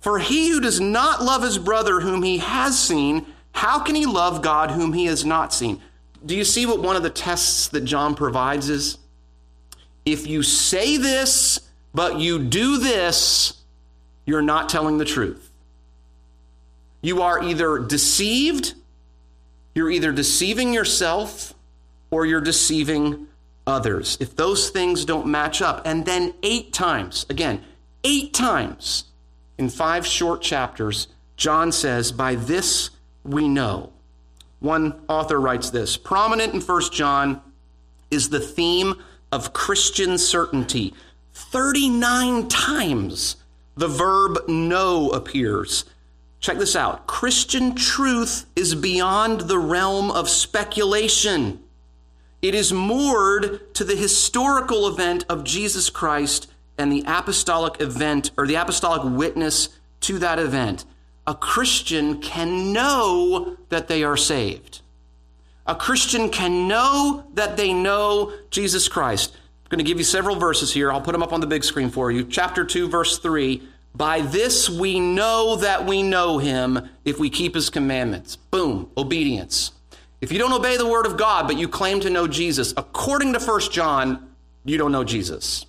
For 0.00 0.18
he 0.18 0.50
who 0.50 0.61
does 0.61 0.80
not 0.80 1.22
love 1.22 1.42
his 1.42 1.58
brother 1.58 2.00
whom 2.00 2.22
he 2.22 2.38
has 2.38 2.78
seen, 2.78 3.26
how 3.52 3.80
can 3.80 3.94
he 3.94 4.06
love 4.06 4.42
God 4.42 4.70
whom 4.70 4.92
he 4.92 5.06
has 5.06 5.24
not 5.24 5.52
seen? 5.52 5.80
Do 6.24 6.37
you 6.37 6.44
see 6.44 6.66
what 6.66 6.82
one 6.82 6.96
of 6.96 7.02
the 7.02 7.11
tests 7.11 7.68
that 7.68 7.84
John 7.84 8.14
provides 8.14 8.68
is? 8.68 8.98
If 10.04 10.26
you 10.26 10.42
say 10.42 10.96
this, 10.96 11.61
but 11.94 12.18
you 12.18 12.38
do 12.38 12.78
this, 12.78 13.54
you're 14.24 14.42
not 14.42 14.68
telling 14.68 14.98
the 14.98 15.04
truth. 15.04 15.50
You 17.00 17.22
are 17.22 17.42
either 17.42 17.78
deceived, 17.78 18.74
you're 19.79 19.91
either 19.91 20.11
deceiving 20.11 20.75
yourself, 20.75 21.55
or 22.11 22.27
you're 22.27 22.41
deceiving 22.41 23.29
others. 23.64 24.19
If 24.21 24.35
those 24.35 24.71
things 24.71 25.05
don't 25.05 25.29
match 25.29 25.62
up, 25.62 25.83
and 25.87 26.05
then 26.05 26.35
eight 26.43 26.73
times, 26.73 27.25
again, 27.31 27.62
eight 28.03 28.35
times 28.35 29.05
in 29.57 29.69
five 29.69 30.05
short 30.05 30.43
chapters, 30.43 31.07
John 31.37 31.71
says, 31.71 32.11
By 32.11 32.35
this 32.35 32.91
we 33.23 33.49
know. 33.49 33.93
One 34.59 35.01
author 35.09 35.41
writes 35.41 35.71
this 35.71 35.97
Prominent 35.97 36.55
in 36.55 36.61
First 36.61 36.93
John 36.93 37.41
is 38.11 38.31
the 38.31 38.41
theme 38.41 38.97
of 39.31 39.53
Christian 39.53 40.19
certainty. 40.19 40.93
39 41.35 42.49
times 42.49 43.37
the 43.77 43.87
verb 43.87 44.41
know 44.49 45.11
appears. 45.11 45.85
Check 46.40 46.59
this 46.59 46.77
out 46.77 47.07
Christian 47.07 47.74
truth 47.74 48.46
is 48.55 48.74
beyond 48.74 49.42
the 49.42 49.59
realm 49.59 50.11
of 50.11 50.29
speculation. 50.29 51.61
It 52.40 52.55
is 52.55 52.72
moored 52.72 53.74
to 53.74 53.85
the 53.85 53.96
historical 53.96 54.87
event 54.87 55.24
of 55.29 55.42
Jesus 55.42 55.90
Christ 55.90 56.48
and 56.79 56.92
the 56.92 57.03
apostolic 57.07 57.81
event 57.81 58.31
or 58.37 58.46
the 58.46 58.55
apostolic 58.55 59.03
witness 59.05 59.70
to 60.03 60.18
that 60.20 60.38
event. 60.38 60.85
A 61.27 61.35
Christian 61.35 62.20
can 62.20 62.72
know 62.72 63.57
that 63.68 63.88
they 63.88 64.05
are 64.05 64.16
saved. 64.16 64.81
A 65.66 65.74
Christian 65.74 66.31
can 66.31 66.68
know 66.68 67.27
that 67.35 67.57
they 67.57 67.72
know 67.72 68.33
Jesus 68.51 68.88
Christ. 68.88 69.35
I'm 69.35 69.68
going 69.68 69.85
to 69.85 69.85
give 69.85 69.98
you 69.98 70.05
several 70.05 70.37
verses 70.37 70.72
here. 70.72 70.90
I'll 70.90 71.03
put 71.03 71.12
them 71.12 71.22
up 71.22 71.33
on 71.33 71.40
the 71.40 71.46
big 71.46 71.64
screen 71.64 71.90
for 71.90 72.11
you. 72.11 72.24
Chapter 72.24 72.64
2, 72.64 72.88
verse 72.88 73.18
3. 73.18 73.67
By 73.94 74.20
this 74.20 74.68
we 74.70 75.01
know 75.01 75.57
that 75.57 75.87
we 75.87 76.03
know 76.03 76.38
him 76.38 76.88
if 77.05 77.18
we 77.18 77.31
keep 77.31 77.55
his 77.55 77.70
commandments. 77.70 78.37
Boom, 78.37 78.90
obedience. 78.96 79.72
If 80.20 80.33
you 80.33 80.38
don't 80.38 80.53
obey 80.53 80.77
the 80.77 80.88
word 80.88 81.07
of 81.07 81.16
God, 81.16 81.46
but 81.46 81.59
you 81.59 81.68
claim 81.68 82.01
to 82.01 82.11
know 82.11 82.27
Jesus, 82.27 82.74
according 82.77 83.33
to 83.35 83.40
1 83.40 83.61
John, 83.70 84.29
you 84.64 84.77
don't 84.77 84.92
know 84.92 85.05
Jesus. 85.05 85.64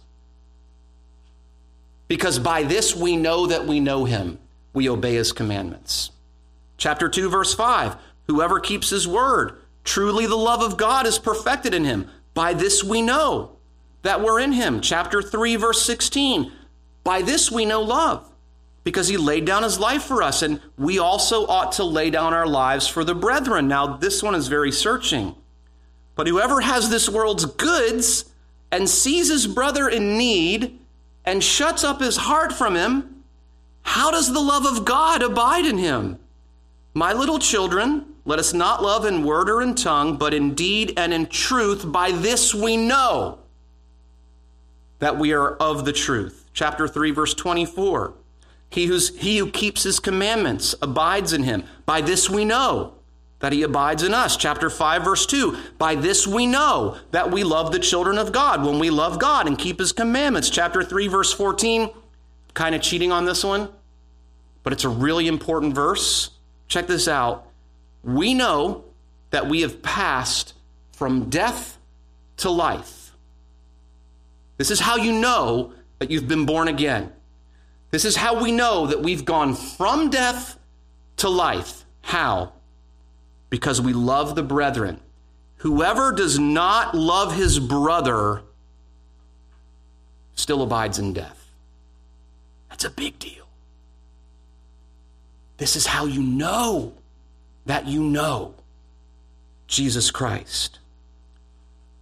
Because 2.08 2.40
by 2.40 2.64
this 2.64 2.96
we 2.96 3.16
know 3.16 3.46
that 3.48 3.68
we 3.68 3.80
know 3.80 4.06
him. 4.06 4.40
We 4.74 4.90
obey 4.90 5.16
his 5.16 5.32
commandments. 5.32 6.12
Chapter 6.78 7.10
2, 7.10 7.30
verse 7.30 7.54
5 7.54 7.96
Whoever 8.28 8.60
keeps 8.60 8.90
his 8.90 9.08
word, 9.08 9.60
truly 9.84 10.26
the 10.26 10.36
love 10.36 10.62
of 10.62 10.78
God 10.78 11.08
is 11.08 11.18
perfected 11.18 11.74
in 11.74 11.84
him. 11.84 12.10
By 12.34 12.54
this 12.54 12.84
we 12.84 13.02
know 13.02 13.58
that 14.02 14.22
we're 14.22 14.40
in 14.40 14.54
him. 14.54 14.82
Chapter 14.82 15.22
3, 15.22 15.56
verse 15.56 15.84
16 15.86 16.52
By 17.04 17.22
this 17.22 17.52
we 17.52 17.66
know 17.66 17.82
love 17.82 18.30
because 18.84 19.08
he 19.08 19.18
laid 19.18 19.46
down 19.46 19.64
his 19.64 19.80
life 19.80 20.04
for 20.04 20.24
us, 20.24 20.42
and 20.42 20.62
we 20.78 21.00
also 21.00 21.46
ought 21.46 21.74
to 21.74 21.84
lay 21.84 22.10
down 22.10 22.34
our 22.34 22.48
lives 22.48 22.88
for 22.88 23.04
the 23.04 23.14
brethren. 23.14 23.68
Now, 23.68 23.98
this 23.98 24.24
one 24.24 24.36
is 24.36 24.48
very 24.48 24.72
searching. 24.72 25.36
But 26.16 26.28
whoever 26.28 26.62
has 26.62 26.90
this 26.90 27.10
world's 27.10 27.46
goods 27.46 28.26
and 28.72 28.90
sees 28.90 29.30
his 29.30 29.48
brother 29.48 29.88
in 29.88 30.18
need 30.18 30.80
and 31.26 31.44
shuts 31.44 31.84
up 31.84 32.00
his 32.02 32.18
heart 32.18 32.52
from 32.52 32.76
him, 32.76 33.24
how 33.84 34.12
does 34.12 34.32
the 34.32 34.40
love 34.40 34.66
of 34.66 34.86
God 34.86 35.22
abide 35.22 35.66
in 35.66 35.78
him? 35.78 36.20
My 36.94 37.14
little 37.14 37.40
children, 37.40 38.06
let 38.26 38.40
us 38.40 38.54
not 38.54 38.84
love 38.84 39.06
in 39.06 39.24
word 39.24 39.50
or 39.50 39.62
in 39.62 39.76
tongue, 39.76 40.18
but 40.18 40.34
in 40.34 40.54
deed 40.54 40.94
and 40.98 41.14
in 41.14 41.28
truth. 41.28 41.90
By 41.90 42.12
this 42.12 42.54
we 42.54 42.76
know 42.78 43.40
that 45.00 45.18
we 45.18 45.34
are 45.34 45.56
of 45.56 45.86
the 45.86 45.94
truth. 45.94 46.39
Chapter 46.54 46.88
3, 46.88 47.12
verse 47.12 47.34
24. 47.34 48.14
He, 48.70 48.86
who's, 48.86 49.18
he 49.18 49.38
who 49.38 49.50
keeps 49.50 49.84
his 49.84 50.00
commandments 50.00 50.76
abides 50.82 51.34
in 51.34 51.44
him. 51.44 51.64
By 51.86 52.02
this 52.02 52.30
we 52.30 52.46
know 52.46 52.96
that 53.40 53.54
he 53.54 53.64
abides 53.64 54.04
in 54.04 54.14
us. 54.14 54.38
Chapter 54.38 54.70
5, 54.70 55.04
verse 55.04 55.26
2. 55.26 55.58
By 55.78 55.96
this 55.96 56.28
we 56.28 56.46
know 56.46 56.98
that 57.12 57.32
we 57.32 57.44
love 57.44 57.72
the 57.72 57.80
children 57.80 58.18
of 58.18 58.32
God 58.32 58.64
when 58.64 58.80
we 58.80 58.90
love 58.90 59.18
God 59.18 59.48
and 59.48 59.58
keep 59.58 59.80
his 59.80 59.92
commandments. 59.92 60.50
Chapter 60.50 60.84
3, 60.84 61.08
verse 61.08 61.34
14. 61.34 61.90
Kind 62.54 62.76
of 62.76 62.82
cheating 62.82 63.12
on 63.12 63.26
this 63.26 63.44
one, 63.44 63.70
but 64.64 64.74
it's 64.74 64.84
a 64.84 64.90
really 64.90 65.28
important 65.28 65.74
verse. 65.74 66.32
Check 66.68 66.88
this 66.88 67.08
out. 67.08 67.48
We 68.04 68.34
know 68.34 68.86
that 69.30 69.48
we 69.48 69.62
have 69.62 69.82
passed 69.82 70.54
from 70.92 71.30
death 71.30 71.78
to 72.38 72.50
life. 72.50 73.12
This 74.58 74.72
is 74.72 74.82
how 74.82 74.98
you 74.98 75.14
know 75.14 75.74
that 76.00 76.10
you've 76.10 76.28
been 76.28 76.46
born 76.46 76.68
again. 76.68 77.12
This 77.92 78.06
is 78.06 78.16
how 78.16 78.42
we 78.42 78.52
know 78.52 78.88
that 78.88 79.02
we've 79.02 79.26
gone 79.26 79.56
from 79.56 80.10
death 80.10 80.58
to 81.18 81.30
life. 81.30 81.86
How? 82.02 82.54
Because 83.50 83.82
we 83.82 83.94
love 83.94 84.36
the 84.36 84.44
brethren. 84.44 85.00
Whoever 85.58 86.12
does 86.12 86.40
not 86.40 86.96
love 86.96 87.36
his 87.36 87.60
brother 87.60 88.44
still 90.36 90.62
abides 90.62 91.00
in 91.00 91.14
death. 91.14 91.52
That's 92.70 92.86
a 92.86 92.90
big 92.90 93.20
deal. 93.20 93.46
This 95.58 95.76
is 95.76 95.86
how 95.86 96.06
you 96.06 96.24
know 96.24 96.94
that 97.66 97.88
you 97.88 98.02
know 98.02 98.54
Jesus 99.68 100.12
Christ. 100.12 100.80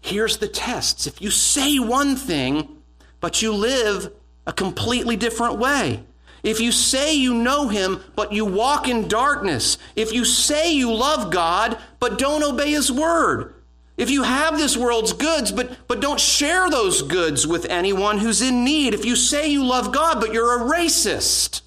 Here's 0.02 0.38
the 0.38 0.48
tests. 0.48 1.08
If 1.08 1.22
you 1.22 1.32
say 1.32 1.80
one 1.80 2.16
thing, 2.16 2.77
but 3.20 3.42
you 3.42 3.54
live 3.54 4.12
a 4.46 4.54
completely 4.54 5.16
different 5.16 5.58
way. 5.58 6.04
If 6.44 6.60
you 6.60 6.72
say 6.72 7.16
you 7.16 7.34
know 7.34 7.68
him, 7.68 8.02
but 8.16 8.32
you 8.32 8.46
walk 8.46 8.88
in 8.88 9.08
darkness, 9.08 9.78
if 9.96 10.14
you 10.14 10.24
say 10.24 10.72
you 10.72 10.94
love 10.94 11.32
God, 11.32 11.78
but 12.00 12.18
don't 12.18 12.44
obey 12.44 12.72
his 12.72 12.92
word, 12.92 13.54
if 13.98 14.12
you 14.12 14.24
have 14.24 14.58
this 14.58 14.78
world's 14.78 15.14
goods, 15.14 15.52
but, 15.52 15.76
but 15.88 16.00
don't 16.00 16.20
share 16.20 16.70
those 16.70 17.02
goods 17.02 17.48
with 17.48 17.66
anyone 17.66 18.20
who's 18.20 18.42
in 18.42 18.64
need, 18.64 18.94
if 18.94 19.04
you 19.04 19.16
say 19.16 19.50
you 19.50 19.66
love 19.66 19.92
God, 19.92 20.20
but 20.20 20.32
you're 20.34 20.62
a 20.62 20.70
racist 20.70 21.62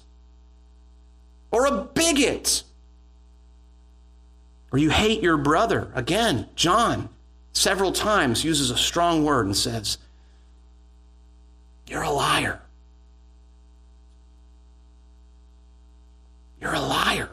or 1.51 1.65
a 1.65 1.71
bigot, 1.71 2.63
or 4.71 4.79
you 4.79 4.89
hate 4.89 5.21
your 5.21 5.35
brother, 5.35 5.91
again, 5.93 6.47
John 6.55 7.09
several 7.51 7.91
times 7.91 8.45
uses 8.45 8.71
a 8.71 8.77
strong 8.77 9.25
word 9.25 9.45
and 9.45 9.57
says, 9.57 9.97
You're 11.91 12.03
a 12.03 12.09
liar. 12.09 12.61
You're 16.61 16.73
a 16.73 16.79
liar. 16.79 17.29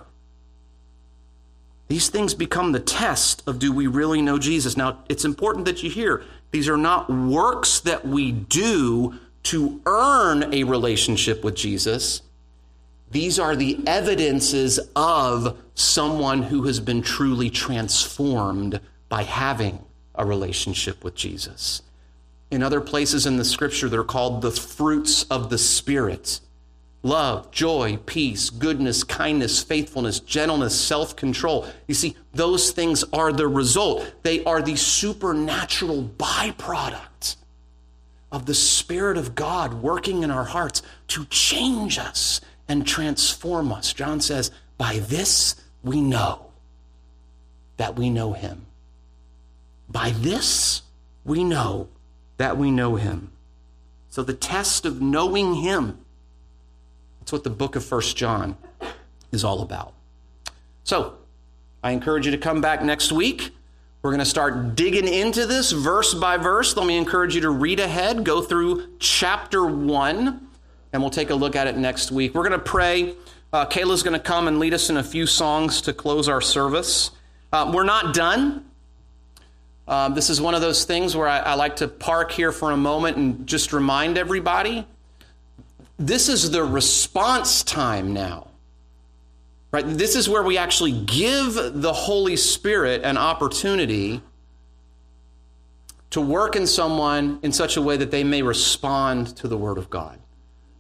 These 1.87 2.09
things 2.09 2.35
become 2.35 2.73
the 2.73 2.81
test 2.81 3.45
of 3.47 3.61
do 3.61 3.73
we 3.73 3.87
really 3.87 4.21
know 4.21 4.37
Jesus. 4.37 4.77
Now, 4.77 5.05
it's 5.09 5.25
important 5.25 5.67
that 5.67 5.85
you 5.85 5.91
hear 5.91 6.25
these 6.51 6.69
are 6.69 6.77
not 6.77 7.09
works 7.09 7.79
that 7.81 8.05
we 8.05 8.33
do 8.33 9.15
to 9.45 9.81
earn 9.87 10.53
a 10.53 10.65
relationship 10.65 11.45
with 11.45 11.55
Jesus. 11.55 12.23
These 13.13 13.39
are 13.39 13.55
the 13.55 13.79
evidences 13.87 14.81
of 14.97 15.57
someone 15.77 16.43
who 16.43 16.65
has 16.65 16.81
been 16.81 17.01
truly 17.01 17.49
transformed 17.49 18.81
by 19.09 19.23
having 19.23 19.85
a 20.17 20.27
relationship 20.27 21.05
with 21.05 21.15
Jesus. 21.15 21.83
In 22.51 22.63
other 22.63 22.81
places 22.81 23.27
in 23.27 23.37
the 23.37 23.45
scripture, 23.45 23.89
they're 23.89 24.05
called 24.05 24.41
the 24.43 24.51
fruits 24.51 25.25
of 25.25 25.51
the 25.51 25.59
Spirit 25.59 26.41
love, 27.03 27.51
joy, 27.51 27.97
peace, 28.07 28.51
goodness, 28.51 29.05
kindness, 29.05 29.63
faithfulness, 29.63 30.21
gentleness, 30.21 30.79
self 30.79 31.17
control. 31.17 31.67
You 31.87 31.95
see, 31.95 32.17
those 32.33 32.71
things 32.71 33.05
are 33.13 33.33
the 33.33 33.49
result, 33.49 34.11
they 34.23 34.45
are 34.45 34.63
the 34.63 34.77
supernatural 34.77 36.03
byproduct 36.03 37.37
of 38.31 38.47
the 38.47 38.55
Spirit 38.55 39.17
of 39.17 39.35
God 39.35 39.75
working 39.75 40.23
in 40.23 40.31
our 40.31 40.45
hearts 40.45 40.83
to 41.09 41.25
change 41.27 41.99
us 41.99 42.41
and 42.69 42.87
transform 42.87 43.73
us. 43.73 43.93
John 43.93 44.21
says, 44.21 44.51
By 44.77 44.99
this 44.99 45.57
we 45.83 46.01
know 46.01 46.47
that 47.79 47.97
we 47.97 48.11
know 48.11 48.33
Him. 48.33 48.67
By 49.89 50.11
this 50.11 50.83
we 51.25 51.45
know 51.45 51.89
that 52.39 52.57
we 52.57 52.70
know 52.70 52.97
Him. 52.97 53.30
So 54.09 54.22
the 54.22 54.34
test 54.34 54.84
of 54.84 55.03
knowing 55.03 55.57
Him 55.57 55.99
that's 57.28 57.32
what 57.34 57.45
the 57.45 57.51
book 57.51 57.76
of 57.76 57.84
First 57.84 58.16
John 58.16 58.57
is 59.32 59.45
all 59.45 59.61
about. 59.61 59.93
So, 60.84 61.18
I 61.82 61.91
encourage 61.91 62.24
you 62.24 62.32
to 62.32 62.39
come 62.39 62.62
back 62.62 62.82
next 62.82 63.12
week. 63.12 63.51
We're 64.01 64.12
going 64.12 64.20
to 64.20 64.24
start 64.24 64.74
digging 64.74 65.07
into 65.07 65.45
this 65.45 65.70
verse 65.70 66.14
by 66.14 66.39
verse. 66.39 66.74
Let 66.74 66.86
me 66.86 66.97
encourage 66.97 67.34
you 67.34 67.43
to 67.43 67.51
read 67.51 67.80
ahead, 67.80 68.24
go 68.24 68.41
through 68.41 68.97
chapter 68.99 69.66
one, 69.66 70.49
and 70.95 71.03
we'll 71.03 71.11
take 71.11 71.28
a 71.28 71.34
look 71.34 71.55
at 71.55 71.66
it 71.66 71.76
next 71.76 72.11
week. 72.11 72.34
We're 72.34 72.49
going 72.49 72.59
to 72.59 72.64
pray. 72.64 73.14
Uh, 73.53 73.66
Kayla's 73.66 74.03
going 74.03 74.18
to 74.18 74.24
come 74.24 74.49
and 74.49 74.59
lead 74.59 74.72
us 74.72 74.89
in 74.89 74.97
a 74.97 75.05
few 75.05 75.26
songs 75.26 75.82
to 75.82 75.93
close 75.93 76.30
our 76.30 76.41
service. 76.41 77.11
Uh, 77.53 77.70
we're 77.74 77.84
not 77.84 78.14
done. 78.14 78.68
Um, 79.89 80.14
this 80.14 80.28
is 80.28 80.39
one 80.39 80.55
of 80.55 80.61
those 80.61 80.84
things 80.84 81.16
where 81.16 81.26
I, 81.26 81.39
I 81.39 81.55
like 81.55 81.76
to 81.76 81.89
park 81.89 82.30
here 82.30 82.53
for 82.53 82.72
a 82.72 82.76
moment 82.76 83.16
and 83.16 83.47
just 83.47 83.72
remind 83.72 84.18
everybody 84.18 84.86
this 85.99 86.28
is 86.28 86.51
the 86.51 86.62
response 86.62 87.62
time 87.64 88.12
now. 88.12 88.49
Right? 89.72 89.84
This 89.86 90.14
is 90.14 90.28
where 90.28 90.43
we 90.43 90.59
actually 90.59 90.93
give 90.93 91.55
the 91.55 91.93
Holy 91.93 92.36
Spirit 92.36 93.03
an 93.03 93.16
opportunity 93.16 94.22
to 96.11 96.20
work 96.20 96.55
in 96.55 96.66
someone 96.66 97.39
in 97.43 97.53
such 97.53 97.76
a 97.76 97.82
way 97.82 97.97
that 97.97 98.11
they 98.11 98.24
may 98.24 98.43
respond 98.43 99.36
to 99.36 99.49
the 99.49 99.59
Word 99.59 99.78
of 99.78 99.91
God. 99.91 100.18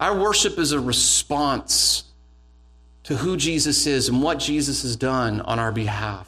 Our 0.00 0.18
worship 0.18 0.58
is 0.58 0.72
a 0.72 0.80
response 0.80 2.04
to 3.04 3.16
who 3.16 3.36
Jesus 3.36 3.86
is 3.86 4.08
and 4.08 4.22
what 4.22 4.38
Jesus 4.38 4.82
has 4.82 4.96
done 4.96 5.40
on 5.42 5.58
our 5.58 5.72
behalf. 5.72 6.27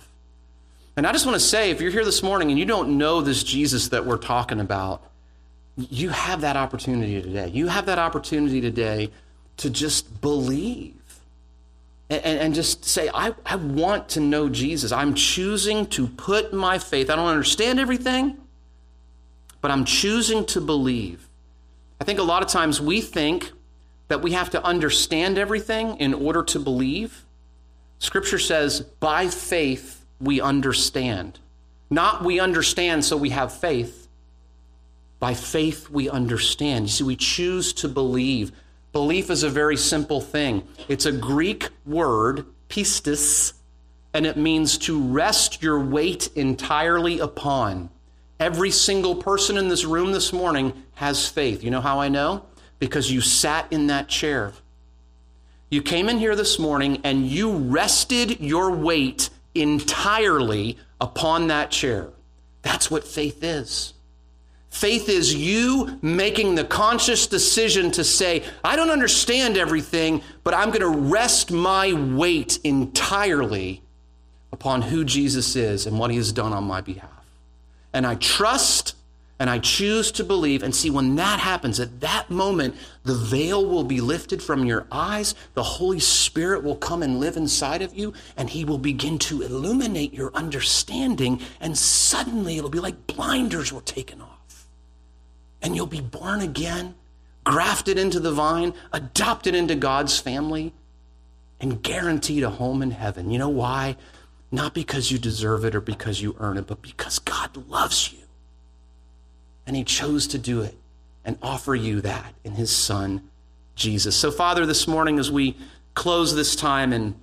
And 0.97 1.07
I 1.07 1.13
just 1.13 1.25
want 1.25 1.37
to 1.37 1.45
say 1.45 1.71
if 1.71 1.81
you're 1.81 1.91
here 1.91 2.05
this 2.05 2.23
morning 2.23 2.51
and 2.51 2.59
you 2.59 2.65
don't 2.65 2.99
know 2.99 3.21
this 3.21 3.43
Jesus 3.43 3.89
that 3.89 4.05
we're 4.05 4.19
talking 4.19 4.61
about, 4.61 5.03
you 5.77 6.11
have 6.11 6.43
that 6.43 6.57
opportunity 6.57 7.23
today. 7.23 7.49
You 7.49 7.69
have 7.69 7.87
that 7.87 7.99
opportunity 7.99 8.61
today 8.61 9.11
to 9.59 9.71
just 9.71 10.21
believe 10.21 10.95
and, 12.11 12.25
and, 12.25 12.55
just 12.55 12.85
say, 12.85 13.09
I, 13.15 13.35
I 13.47 13.55
want 13.55 14.09
to 14.11 14.21
know 14.21 14.49
Jesus. 14.49 14.91
I'm 14.91 15.15
choosing 15.15 15.87
to 15.91 16.09
put 16.09 16.53
my 16.53 16.79
faith. 16.79 17.09
I 17.09 17.15
don't 17.15 17.29
understand 17.29 17.79
everything, 17.79 18.37
but 19.61 19.71
I'm 19.71 19.85
choosing 19.85 20.45
to 20.47 20.61
believe. 20.61 21.29
I 22.01 22.05
think 22.05 22.19
a 22.19 22.25
lot 22.25 22.43
of 22.43 22.49
times 22.49 22.81
we 22.81 23.01
think 23.01 23.53
that 24.09 24.23
we 24.23 24.33
have 24.33 24.51
to 24.51 24.65
understand 24.65 25.39
everything 25.39 25.99
in 25.99 26.13
order 26.13 26.43
to 26.43 26.59
believe. 26.59 27.25
Scripture 28.01 28.41
says, 28.41 28.81
by 28.81 29.29
faith 29.29 30.00
we 30.21 30.41
understand. 30.41 31.39
Not 31.89 32.25
we 32.25 32.39
understand 32.39 33.05
so 33.05 33.17
we 33.17 33.31
have 33.31 33.53
faith. 33.53 34.09
By 35.19 35.35
faith, 35.35 35.91
we 35.91 36.09
understand. 36.09 36.87
You 36.87 36.89
see, 36.89 37.05
we 37.05 37.17
choose 37.17 37.73
to 37.75 37.89
believe. 37.89 38.53
Belief 38.93 39.31
is 39.31 39.43
a 39.43 39.51
very 39.51 39.77
simple 39.77 40.21
thing. 40.21 40.67
It's 40.89 41.07
a 41.07 41.13
Greek 41.13 41.69
word, 41.85 42.47
pistis, 42.69 43.53
and 44.15 44.27
it 44.27 44.37
means 44.37 44.79
to 44.79 45.01
rest 45.01 45.63
your 45.63 45.79
weight 45.79 46.31
entirely 46.35 47.19
upon. 47.19 47.91
Every 48.39 48.71
single 48.71 49.17
person 49.17 49.59
in 49.59 49.69
this 49.69 49.85
room 49.85 50.13
this 50.13 50.33
morning 50.33 50.73
has 50.95 51.29
faith. 51.29 51.63
You 51.63 51.71
know 51.71 51.83
how 51.83 52.01
I 52.01 52.09
know? 52.09 52.47
Because 52.79 53.13
you 53.13 53.21
sat 53.21 53.71
in 53.71 53.89
that 53.89 54.09
chair. 54.09 54.55
You 55.71 55.83
came 55.83 56.09
in 56.09 56.19
here 56.19 56.35
this 56.35 56.59
morning 56.59 57.01
and 57.05 57.27
you 57.27 57.53
rested 57.53 58.41
your 58.41 58.71
weight 58.71 59.29
entirely 59.55 60.79
upon 61.01 61.49
that 61.49 61.71
chair. 61.71 62.09
That's 62.63 62.91
what 62.91 63.05
faith 63.05 63.43
is. 63.43 63.95
Faith 64.71 65.09
is 65.09 65.35
you 65.35 65.99
making 66.01 66.55
the 66.55 66.65
conscious 66.65 67.27
decision 67.27 67.91
to 67.91 68.05
say, 68.05 68.45
I 68.63 68.77
don't 68.77 68.91
understand 68.91 69.57
everything, 69.57 70.23
but 70.45 70.55
I'm 70.55 70.69
going 70.69 70.81
to 70.81 70.89
rest 70.89 71.51
my 71.51 71.93
weight 71.93 72.61
entirely 72.63 73.83
upon 74.53 74.83
who 74.83 75.05
Jesus 75.05 75.57
is 75.57 75.87
and 75.87 75.99
what 75.99 76.11
he 76.11 76.17
has 76.19 76.33
done 76.33 76.53
on 76.53 76.65
my 76.65 76.81
behalf. 76.81 77.11
And 77.93 78.07
I 78.07 78.15
trust 78.15 78.95
and 79.41 79.51
I 79.51 79.59
choose 79.59 80.13
to 80.13 80.23
believe. 80.23 80.63
And 80.63 80.73
see, 80.73 80.91
when 80.91 81.17
that 81.17 81.41
happens, 81.41 81.81
at 81.81 82.01
that 82.01 82.31
moment, 82.31 82.77
the 83.03 83.15
veil 83.15 83.67
will 83.67 83.83
be 83.83 84.01
lifted 84.01 84.41
from 84.41 84.65
your 84.65 84.87
eyes. 84.93 85.35
The 85.55 85.65
Holy 85.65 85.99
Spirit 85.99 86.63
will 86.63 86.77
come 86.77 87.03
and 87.03 87.19
live 87.19 87.37
inside 87.37 87.83
of 87.83 87.95
you, 87.95 88.13
and 88.37 88.49
He 88.51 88.65
will 88.65 88.79
begin 88.79 89.19
to 89.21 89.43
illuminate 89.43 90.15
your 90.15 90.31
understanding. 90.35 91.41
And 91.61 91.77
suddenly, 91.77 92.59
it'll 92.59 92.71
be 92.71 92.79
like 92.79 93.09
blinders 93.09 93.73
were 93.73 93.81
taken 93.81 94.21
off 94.21 94.41
and 95.63 95.77
you'll 95.77 95.87
be 95.87 96.01
born 96.01 96.41
again, 96.41 96.95
grafted 97.45 97.99
into 97.99 98.21
the 98.21 98.33
vine, 98.33 98.75
adopted 98.93 99.55
into 99.55 99.75
God's 99.75 100.19
family, 100.19 100.73
and 101.61 101.83
guaranteed 101.83 102.43
a 102.43 102.51
home 102.51 102.83
in 102.83 102.91
heaven. 102.91 103.31
You 103.31 103.39
know 103.39 103.49
why? 103.49 103.97
Not 104.51 104.75
because 104.75 105.11
you 105.11 105.19
deserve 105.19 105.65
it 105.65 105.75
or 105.75 105.81
because 105.81 106.23
you 106.23 106.35
earn 106.39 106.57
it, 106.57 106.67
but 106.67 106.83
because 106.83 107.19
God 107.19 107.57
loves 107.69 108.13
you. 108.13 108.19
And 109.67 109.77
He 109.77 109.85
chose 109.85 110.27
to 110.29 110.39
do 110.39 110.63
it 110.63 110.77
and 111.25 111.39
offer 111.43 111.75
you 111.75 112.01
that 112.01 112.35
in 112.45 112.53
His 112.53 112.75
Son, 112.75 113.29
Jesus. 113.75 114.17
So, 114.17 114.31
Father, 114.31 114.67
this 114.67 114.87
morning 114.89 115.19
as 115.19 115.31
we 115.31 115.57
close 115.95 116.35
this 116.35 116.57
time 116.57 116.93
and 116.93 117.15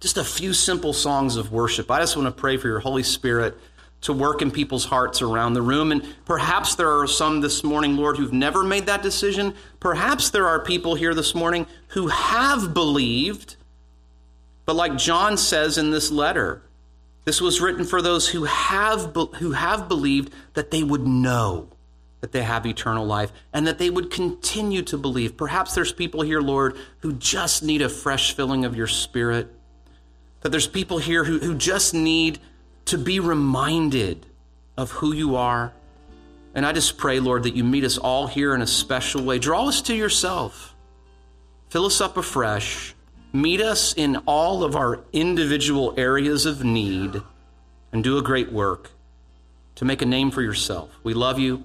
just 0.00 0.16
a 0.16 0.24
few 0.24 0.52
simple 0.52 0.92
songs 0.92 1.36
of 1.36 1.52
worship, 1.52 1.90
I 1.90 2.00
just 2.00 2.16
want 2.16 2.26
to 2.26 2.40
pray 2.40 2.56
for 2.56 2.68
your 2.68 2.80
Holy 2.80 3.02
Spirit 3.02 3.56
to 4.04 4.12
work 4.12 4.42
in 4.42 4.50
people's 4.50 4.84
hearts 4.84 5.22
around 5.22 5.54
the 5.54 5.62
room. 5.62 5.90
And 5.90 6.06
perhaps 6.26 6.74
there 6.74 7.00
are 7.00 7.06
some 7.06 7.40
this 7.40 7.64
morning, 7.64 7.96
Lord, 7.96 8.18
who've 8.18 8.32
never 8.32 8.62
made 8.62 8.84
that 8.86 9.02
decision. 9.02 9.54
Perhaps 9.80 10.28
there 10.30 10.46
are 10.46 10.60
people 10.60 10.94
here 10.94 11.14
this 11.14 11.34
morning 11.34 11.66
who 11.88 12.08
have 12.08 12.74
believed, 12.74 13.56
but 14.66 14.76
like 14.76 14.98
John 14.98 15.38
says 15.38 15.78
in 15.78 15.90
this 15.90 16.10
letter, 16.10 16.60
this 17.24 17.40
was 17.40 17.60
written 17.60 17.84
for 17.84 18.02
those 18.02 18.28
who 18.28 18.44
have, 18.44 19.14
who 19.36 19.52
have 19.52 19.88
believed 19.88 20.32
that 20.54 20.70
they 20.70 20.82
would 20.82 21.06
know 21.06 21.68
that 22.20 22.32
they 22.32 22.42
have 22.42 22.64
eternal 22.64 23.04
life 23.04 23.32
and 23.52 23.66
that 23.66 23.78
they 23.78 23.90
would 23.90 24.10
continue 24.10 24.80
to 24.80 24.96
believe. 24.96 25.36
Perhaps 25.36 25.74
there's 25.74 25.92
people 25.92 26.22
here, 26.22 26.40
Lord, 26.40 26.76
who 27.00 27.12
just 27.12 27.62
need 27.62 27.82
a 27.82 27.88
fresh 27.88 28.34
filling 28.34 28.64
of 28.64 28.74
your 28.74 28.86
spirit. 28.86 29.54
That 30.40 30.48
there's 30.50 30.66
people 30.66 30.98
here 30.98 31.24
who, 31.24 31.38
who 31.38 31.54
just 31.54 31.92
need 31.92 32.38
to 32.86 32.98
be 32.98 33.20
reminded 33.20 34.26
of 34.76 34.90
who 34.90 35.12
you 35.12 35.36
are. 35.36 35.72
And 36.54 36.64
I 36.64 36.72
just 36.72 36.96
pray, 36.96 37.20
Lord, 37.20 37.42
that 37.42 37.56
you 37.56 37.64
meet 37.64 37.84
us 37.84 37.98
all 37.98 38.26
here 38.26 38.54
in 38.54 38.62
a 38.62 38.66
special 38.66 39.22
way. 39.22 39.38
Draw 39.38 39.68
us 39.68 39.82
to 39.82 39.94
yourself. 39.94 40.74
Fill 41.68 41.86
us 41.86 42.00
up 42.00 42.16
afresh. 42.16 42.93
Meet 43.34 43.60
us 43.62 43.94
in 43.94 44.18
all 44.26 44.62
of 44.62 44.76
our 44.76 45.00
individual 45.12 45.92
areas 45.96 46.46
of 46.46 46.62
need 46.62 47.20
and 47.92 48.04
do 48.04 48.16
a 48.16 48.22
great 48.22 48.52
work 48.52 48.92
to 49.74 49.84
make 49.84 50.02
a 50.02 50.06
name 50.06 50.30
for 50.30 50.40
yourself. 50.40 50.88
We 51.02 51.14
love 51.14 51.40
you. 51.40 51.64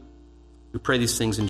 We 0.74 0.80
pray 0.80 0.97
these 0.97 1.15
things 1.15 1.38
in 1.38 1.45